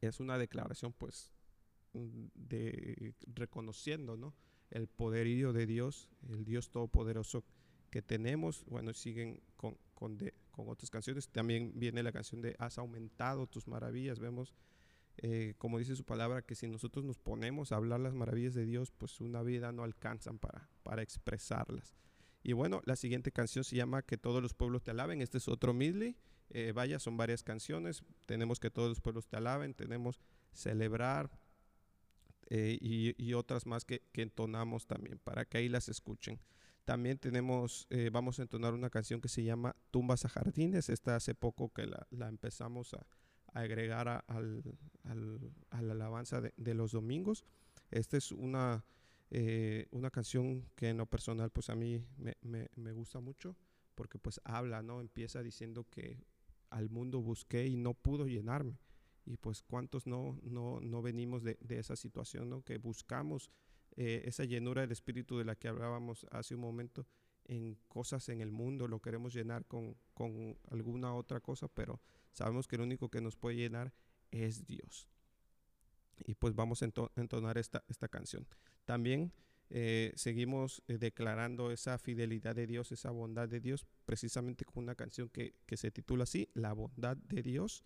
es 0.00 0.20
una 0.20 0.38
declaración 0.38 0.92
pues 0.92 1.32
mm, 1.94 2.26
de 2.36 3.14
reconociendo, 3.34 4.16
¿no? 4.16 4.32
El 4.70 4.86
poderío 4.86 5.52
de 5.52 5.66
Dios, 5.66 6.08
el 6.28 6.44
Dios 6.44 6.70
todopoderoso 6.70 7.42
que 7.90 8.00
tenemos, 8.00 8.64
bueno, 8.66 8.92
siguen 8.92 9.40
con, 9.56 9.76
con, 10.04 10.32
con 10.50 10.68
otras 10.68 10.90
canciones, 10.90 11.28
también 11.28 11.72
viene 11.74 12.02
la 12.02 12.12
canción 12.12 12.42
de 12.42 12.54
Has 12.58 12.78
aumentado 12.78 13.46
tus 13.46 13.66
maravillas, 13.66 14.18
vemos 14.18 14.54
eh, 15.18 15.54
como 15.58 15.78
dice 15.78 15.94
su 15.94 16.04
palabra, 16.04 16.42
que 16.42 16.54
si 16.54 16.66
nosotros 16.66 17.04
nos 17.04 17.18
ponemos 17.18 17.72
a 17.72 17.76
hablar 17.76 18.00
las 18.00 18.14
maravillas 18.14 18.54
de 18.54 18.64
Dios, 18.66 18.90
pues 18.90 19.20
una 19.20 19.42
vida 19.42 19.70
no 19.72 19.84
alcanzan 19.84 20.38
para, 20.38 20.68
para 20.82 21.02
expresarlas. 21.02 21.94
Y 22.42 22.52
bueno, 22.52 22.82
la 22.84 22.96
siguiente 22.96 23.30
canción 23.30 23.64
se 23.64 23.76
llama 23.76 24.02
Que 24.02 24.18
todos 24.18 24.42
los 24.42 24.54
pueblos 24.54 24.82
te 24.82 24.90
alaben. 24.90 25.22
Este 25.22 25.38
es 25.38 25.48
otro 25.48 25.72
medley. 25.72 26.16
eh, 26.50 26.72
vaya, 26.72 26.98
son 26.98 27.16
varias 27.16 27.42
canciones. 27.42 28.02
Tenemos 28.26 28.58
que 28.60 28.70
todos 28.70 28.88
los 28.88 29.00
pueblos 29.00 29.26
te 29.26 29.36
alaben, 29.36 29.72
tenemos 29.72 30.20
celebrar 30.52 31.30
eh, 32.50 32.76
y, 32.80 33.32
otras 33.32 33.66
más 33.66 33.84
que, 33.84 34.02
entonamos 34.14 34.86
también 34.86 35.18
para 35.18 35.44
que 35.44 35.58
ahí 35.58 35.68
las 35.68 35.88
escuchen. 35.88 36.38
También 36.84 37.18
tenemos, 37.18 37.86
eh, 37.90 38.10
vamos 38.12 38.38
a 38.38 38.42
entonar 38.42 38.74
una 38.74 38.90
canción 38.90 39.20
que 39.20 39.28
se 39.28 39.42
llama 39.42 39.74
Tumbas 39.90 40.24
a 40.24 40.28
Jardines. 40.28 40.88
Esta 40.88 41.16
hace 41.16 41.34
poco 41.34 41.72
que 41.72 41.86
la, 41.86 42.28
empezamos 42.28 42.94
a, 42.94 43.06
agregar 43.52 44.08
al, 44.08 44.62
a 45.70 45.82
la 45.82 45.92
alabanza 45.92 46.40
de, 46.40 46.74
los 46.74 46.92
domingos. 46.92 47.44
Esta 47.90 48.16
es 48.16 48.32
una, 48.32 48.84
una 49.92 50.10
canción 50.10 50.66
que 50.74 50.88
en 50.88 50.98
lo 50.98 51.06
personal 51.06 51.50
pues 51.50 51.70
a 51.70 51.76
mí 51.76 52.04
me, 52.18 52.36
me, 52.42 52.68
me 52.74 52.92
gusta 52.92 53.20
mucho 53.20 53.56
porque 53.94 54.18
pues 54.18 54.40
habla, 54.44 54.82
¿no? 54.82 55.00
Empieza 55.00 55.42
diciendo 55.42 55.86
que 55.90 56.18
al 56.70 56.90
mundo 56.90 57.20
busqué 57.20 57.66
y 57.66 57.76
no 57.76 57.94
pudo 57.94 58.26
llenarme. 58.26 58.78
Y 59.26 59.36
pues 59.38 59.62
cuántos 59.62 60.06
no, 60.06 60.38
no, 60.42 60.80
no 60.80 61.00
venimos 61.00 61.42
de, 61.42 61.56
de, 61.60 61.78
esa 61.78 61.96
situación, 61.96 62.50
¿no? 62.50 62.62
Que 62.62 62.76
buscamos 62.76 63.50
eh, 63.96 64.22
esa 64.24 64.44
llenura 64.44 64.82
del 64.82 64.92
Espíritu 64.92 65.38
de 65.38 65.44
la 65.44 65.56
que 65.56 65.68
hablábamos 65.68 66.26
hace 66.30 66.54
un 66.54 66.60
momento 66.60 67.06
en 67.46 67.76
cosas 67.88 68.28
en 68.28 68.40
el 68.40 68.50
mundo, 68.50 68.88
lo 68.88 69.00
queremos 69.00 69.34
llenar 69.34 69.66
con, 69.66 69.96
con 70.14 70.58
alguna 70.70 71.14
otra 71.14 71.40
cosa, 71.40 71.68
pero 71.68 72.00
sabemos 72.32 72.66
que 72.66 72.76
el 72.76 72.82
único 72.82 73.10
que 73.10 73.20
nos 73.20 73.36
puede 73.36 73.56
llenar 73.56 73.92
es 74.30 74.66
Dios. 74.66 75.08
Y 76.26 76.34
pues 76.34 76.54
vamos 76.54 76.82
a 76.82 76.90
entonar 77.16 77.58
esta, 77.58 77.84
esta 77.88 78.08
canción. 78.08 78.46
También 78.84 79.32
eh, 79.70 80.12
seguimos 80.14 80.82
eh, 80.88 80.98
declarando 80.98 81.70
esa 81.70 81.98
fidelidad 81.98 82.54
de 82.54 82.66
Dios, 82.66 82.92
esa 82.92 83.10
bondad 83.10 83.48
de 83.48 83.60
Dios, 83.60 83.86
precisamente 84.04 84.64
con 84.64 84.84
una 84.84 84.94
canción 84.94 85.28
que, 85.28 85.54
se 85.76 85.90
titula 85.90 86.24
así, 86.24 86.48
La 86.54 86.72
bondad 86.72 87.16
de 87.16 87.42
Dios. 87.42 87.84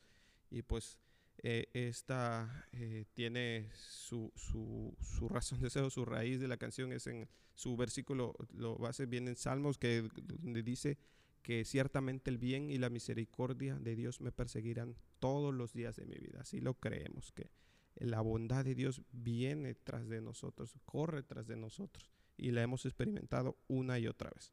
Y 0.51 0.62
pues 0.62 0.99
eh, 1.42 1.68
esta 1.72 2.68
tiene 3.14 3.70
su, 3.74 4.33
su, 4.35 5.29
razón 5.29 5.61
de 5.61 5.70
ser, 5.70 5.90
su 5.90 6.05
raíz 6.05 6.40
de 6.40 6.48
la 6.48 6.57
canción 6.57 6.92
es 6.92 7.07
en 7.07 7.29
su 7.55 7.77
versículo, 7.77 8.35
lo 8.53 8.77
base 8.77 9.07
bien 9.07 9.29
en 9.29 9.37
Salmos, 9.37 9.79
que 9.79 10.09
donde 10.22 10.62
dice 10.62 10.98
que 11.42 11.64
ciertamente 11.64 12.31
el 12.31 12.38
bien 12.38 12.70
y 12.70 12.79
la 12.79 12.90
misericordia 12.90 13.79
de 13.79 13.96
Dios 13.96 14.20
me 14.20 14.33
perseguirán 14.33 14.96
todos 15.18 15.55
los 15.55 15.72
días 15.72 15.96
de 15.96 16.07
mi 16.07 16.16
vida. 16.16 16.40
Así 16.40 16.61
lo 16.61 16.74
creemos, 16.74 17.33
que 17.33 17.51
la 17.96 18.20
bondad 18.20 18.64
de 18.64 18.74
Dios 18.74 19.03
viene 19.12 19.74
tras 19.74 20.09
de 20.09 20.20
nosotros, 20.20 20.77
corre 20.85 21.22
tras 21.22 21.46
de 21.46 21.57
nosotros 21.57 22.11
y 22.37 22.53
la 22.53 22.62
hemos 22.62 22.85
experimentado 22.87 23.57
una 23.66 23.98
y 23.98 24.07
otra 24.07 24.31
vez. 24.31 24.53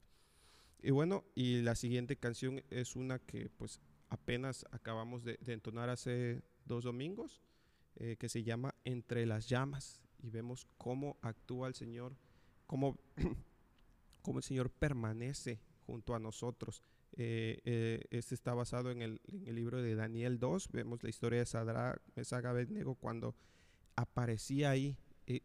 Y 0.82 0.91
bueno, 0.91 1.26
y 1.36 1.62
la 1.62 1.76
siguiente 1.76 2.15
canción 2.15 2.63
es 2.69 2.95
una 2.95 3.19
que 3.19 3.50
pues 3.50 3.82
apenas 4.10 4.65
acabamos 4.71 5.24
de, 5.24 5.39
entonar 5.48 5.89
hace 5.89 6.43
dos 6.65 6.84
domingos, 6.84 7.41
eh, 7.95 8.17
que 8.19 8.30
se 8.30 8.43
llama 8.43 8.75
Entre 8.84 9.25
las 9.25 9.47
llamas 9.47 10.01
y 10.21 10.30
vemos 10.30 10.67
cómo 10.78 11.17
actúa 11.21 11.67
el 11.67 11.75
Señor, 11.75 12.15
cómo, 12.67 12.97
cómo 14.21 14.39
el 14.39 14.43
Señor 14.43 14.69
permanece 14.69 15.60
junto 15.86 16.15
a 16.15 16.19
nosotros 16.19 16.82
eh, 17.17 17.62
eh, 17.63 18.04
este 18.10 18.36
está 18.36 18.54
basado 18.54 18.91
en 18.91 19.01
el, 19.01 19.21
libro 19.45 19.82
de 19.82 19.95
Daniel 19.95 20.39
2. 20.39 20.69
Vemos 20.71 21.01
la 21.04 21.10
historia 21.10 21.39
de 21.39 21.45
Sadrach, 21.45 22.01
Mesach, 22.15 22.45
Abednego 22.45 22.95
cuando 22.95 23.36
aparecía 23.95 24.71
ahí 24.71 24.97
eh, 25.28 25.41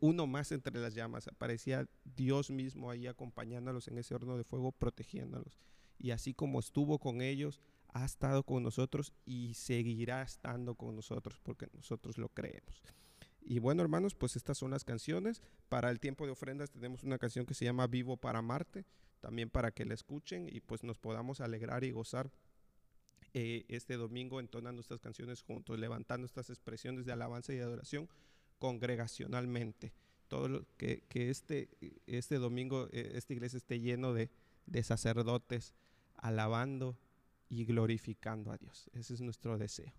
uno 0.00 0.26
más 0.26 0.52
entre 0.52 0.80
las 0.80 0.94
llamas. 0.94 1.28
Aparecía 1.28 1.86
Dios 2.04 2.50
mismo 2.50 2.90
ahí 2.90 3.06
acompañándolos 3.06 3.88
en 3.88 3.98
ese 3.98 4.14
horno 4.14 4.38
de 4.38 4.44
fuego, 4.44 4.72
protegiéndolos. 4.72 5.58
Y 5.98 6.12
así 6.12 6.32
como 6.32 6.60
estuvo 6.60 6.98
con 6.98 7.20
ellos, 7.20 7.60
ha 7.92 8.04
estado 8.04 8.42
con 8.42 8.62
nosotros 8.62 9.12
y 9.24 9.54
seguirá 9.54 10.22
estando 10.22 10.74
con 10.74 10.96
nosotros 10.96 11.40
porque 11.42 11.68
nosotros 11.74 12.18
lo 12.18 12.28
creemos. 12.28 12.82
Y 13.40 13.58
bueno, 13.58 13.82
hermanos, 13.82 14.14
pues 14.14 14.36
estas 14.36 14.58
son 14.58 14.70
las 14.70 14.84
canciones. 14.84 15.42
Para 15.68 15.90
el 15.90 16.00
tiempo 16.00 16.26
de 16.26 16.32
ofrendas 16.32 16.70
tenemos 16.70 17.02
una 17.02 17.18
canción 17.18 17.44
que 17.44 17.54
se 17.54 17.64
llama 17.64 17.86
Vivo 17.86 18.16
para 18.16 18.40
Marte 18.40 18.84
también 19.22 19.48
para 19.48 19.70
que 19.70 19.84
la 19.84 19.94
escuchen 19.94 20.48
y 20.50 20.60
pues 20.60 20.82
nos 20.82 20.98
podamos 20.98 21.40
alegrar 21.40 21.84
y 21.84 21.92
gozar 21.92 22.30
eh, 23.34 23.64
este 23.68 23.96
domingo 23.96 24.40
entonando 24.40 24.80
estas 24.80 25.00
canciones 25.00 25.42
juntos, 25.42 25.78
levantando 25.78 26.26
estas 26.26 26.50
expresiones 26.50 27.06
de 27.06 27.12
alabanza 27.12 27.54
y 27.54 27.60
adoración 27.60 28.08
congregacionalmente. 28.58 29.92
Todo 30.26 30.48
lo 30.48 30.66
que, 30.76 31.04
que 31.08 31.30
este, 31.30 31.68
este 32.06 32.36
domingo 32.38 32.88
eh, 32.90 33.12
esta 33.14 33.32
iglesia 33.32 33.58
esté 33.58 33.78
lleno 33.78 34.12
de, 34.12 34.28
de 34.66 34.82
sacerdotes 34.82 35.72
alabando 36.16 36.98
y 37.52 37.66
glorificando 37.66 38.50
a 38.50 38.56
Dios. 38.56 38.88
Ese 38.94 39.12
es 39.12 39.20
nuestro 39.20 39.58
deseo. 39.58 39.92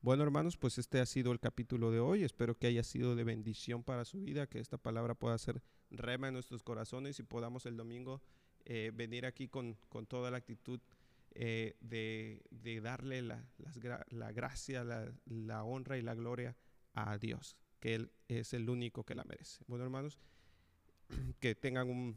Bueno, 0.00 0.22
hermanos, 0.22 0.56
pues 0.56 0.78
este 0.78 1.00
ha 1.00 1.06
sido 1.06 1.32
el 1.32 1.40
capítulo 1.40 1.90
de 1.90 1.98
hoy. 1.98 2.22
Espero 2.22 2.56
que 2.56 2.68
haya 2.68 2.84
sido 2.84 3.16
de 3.16 3.24
bendición 3.24 3.82
para 3.82 4.04
su 4.04 4.20
vida, 4.20 4.46
que 4.46 4.60
esta 4.60 4.78
palabra 4.78 5.16
pueda 5.16 5.36
ser 5.38 5.60
rema 5.90 6.28
en 6.28 6.34
nuestros 6.34 6.62
corazones 6.62 7.18
y 7.18 7.24
podamos 7.24 7.66
el 7.66 7.76
domingo 7.76 8.22
eh, 8.64 8.92
venir 8.94 9.26
aquí 9.26 9.48
con, 9.48 9.76
con, 9.88 10.06
toda 10.06 10.30
la 10.30 10.36
actitud 10.36 10.80
eh, 11.34 11.74
de, 11.80 12.44
de, 12.50 12.80
darle 12.80 13.22
la, 13.22 13.44
la 14.10 14.30
gracia, 14.30 14.84
la, 14.84 15.12
la, 15.26 15.64
honra 15.64 15.98
y 15.98 16.02
la 16.02 16.14
gloria 16.14 16.56
a 16.92 17.18
Dios, 17.18 17.56
que 17.80 17.96
Él 17.96 18.12
es 18.28 18.54
el 18.54 18.70
único 18.70 19.02
que 19.02 19.16
la 19.16 19.24
merece. 19.24 19.64
Bueno, 19.66 19.84
hermanos, 19.84 20.20
que 21.40 21.56
tengan 21.56 21.90
un 21.90 22.16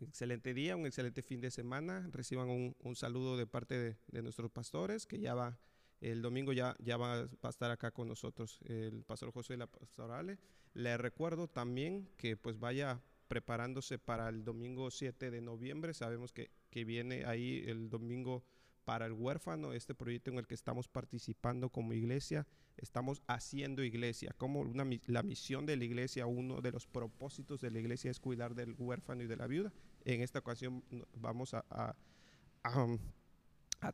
excelente 0.00 0.54
día, 0.54 0.76
un 0.76 0.86
excelente 0.86 1.22
fin 1.22 1.40
de 1.40 1.50
semana, 1.50 2.08
reciban 2.12 2.50
un, 2.50 2.76
un 2.82 2.96
saludo 2.96 3.36
de 3.36 3.46
parte 3.46 3.96
de, 4.08 4.22
nuestros 4.22 4.50
pastores, 4.50 5.06
que 5.06 5.18
ya 5.18 5.34
va, 5.34 5.58
el 6.00 6.22
domingo 6.22 6.52
ya, 6.52 6.76
ya 6.78 6.96
va, 6.96 7.28
a 7.42 7.48
estar 7.48 7.70
acá 7.70 7.90
con 7.90 8.08
nosotros 8.08 8.60
el 8.64 9.04
pastor 9.04 9.32
José 9.32 9.54
y 9.54 9.56
la 9.56 9.66
pastorale. 9.66 10.38
Le 10.74 10.96
recuerdo 10.96 11.48
también 11.48 12.08
que 12.16 12.36
pues 12.36 12.58
vaya 12.58 13.00
preparándose 13.28 13.98
para 13.98 14.28
el 14.28 14.44
domingo 14.44 14.90
7 14.90 15.30
de 15.30 15.40
noviembre. 15.40 15.94
Sabemos 15.94 16.32
que, 16.32 16.50
que 16.70 16.84
viene 16.84 17.24
ahí 17.24 17.64
el 17.66 17.88
domingo 17.88 18.44
para 18.84 19.06
el 19.06 19.12
huérfano, 19.12 19.72
este 19.72 19.94
proyecto 19.94 20.30
en 20.30 20.38
el 20.38 20.46
que 20.46 20.54
estamos 20.54 20.88
participando 20.88 21.70
como 21.70 21.92
iglesia, 21.92 22.46
estamos 22.76 23.22
haciendo 23.26 23.82
iglesia, 23.82 24.34
como 24.36 24.60
una, 24.60 24.84
la 25.06 25.22
misión 25.22 25.66
de 25.66 25.76
la 25.76 25.84
iglesia, 25.84 26.26
uno 26.26 26.60
de 26.60 26.72
los 26.72 26.86
propósitos 26.86 27.60
de 27.60 27.70
la 27.70 27.78
iglesia 27.78 28.10
es 28.10 28.20
cuidar 28.20 28.54
del 28.54 28.74
huérfano 28.78 29.22
y 29.22 29.26
de 29.26 29.36
la 29.36 29.46
viuda. 29.46 29.72
En 30.04 30.20
esta 30.20 30.40
ocasión 30.40 30.84
vamos 31.14 31.54
a, 31.54 31.96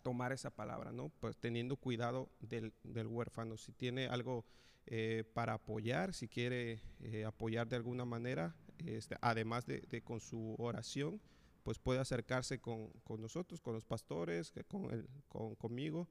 tomar 0.02 0.32
esa 0.32 0.50
palabra, 0.50 0.92
¿no? 0.92 1.08
Pues 1.20 1.36
teniendo 1.36 1.76
cuidado 1.76 2.30
del, 2.40 2.72
del 2.84 3.08
huérfano. 3.08 3.56
Si 3.56 3.72
tiene 3.72 4.06
algo 4.06 4.44
eh, 4.86 5.24
para 5.34 5.54
apoyar, 5.54 6.12
si 6.14 6.26
quiere 6.26 6.80
eh, 7.00 7.24
apoyar 7.24 7.68
de 7.68 7.76
alguna 7.76 8.04
manera, 8.04 8.56
este, 8.78 9.16
además 9.20 9.64
de, 9.66 10.02
con 10.02 10.20
su 10.20 10.56
oración, 10.58 11.20
pues 11.62 11.78
puede 11.78 12.00
acercarse 12.00 12.60
con, 12.60 12.88
con 13.04 13.20
nosotros, 13.20 13.60
con 13.60 13.74
los 13.74 13.84
pastores, 13.84 14.52
con, 14.68 15.54
conmigo, 15.56 16.08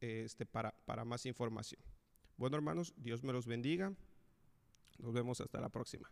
este, 0.00 0.46
para, 0.46 0.74
para 0.84 1.04
más 1.04 1.26
información. 1.26 1.80
Bueno, 2.36 2.56
hermanos, 2.56 2.94
Dios 2.96 3.22
me 3.22 3.32
los 3.32 3.46
bendiga. 3.46 3.92
Nos 4.98 5.12
vemos 5.12 5.40
hasta 5.40 5.60
la 5.60 5.68
próxima. 5.68 6.10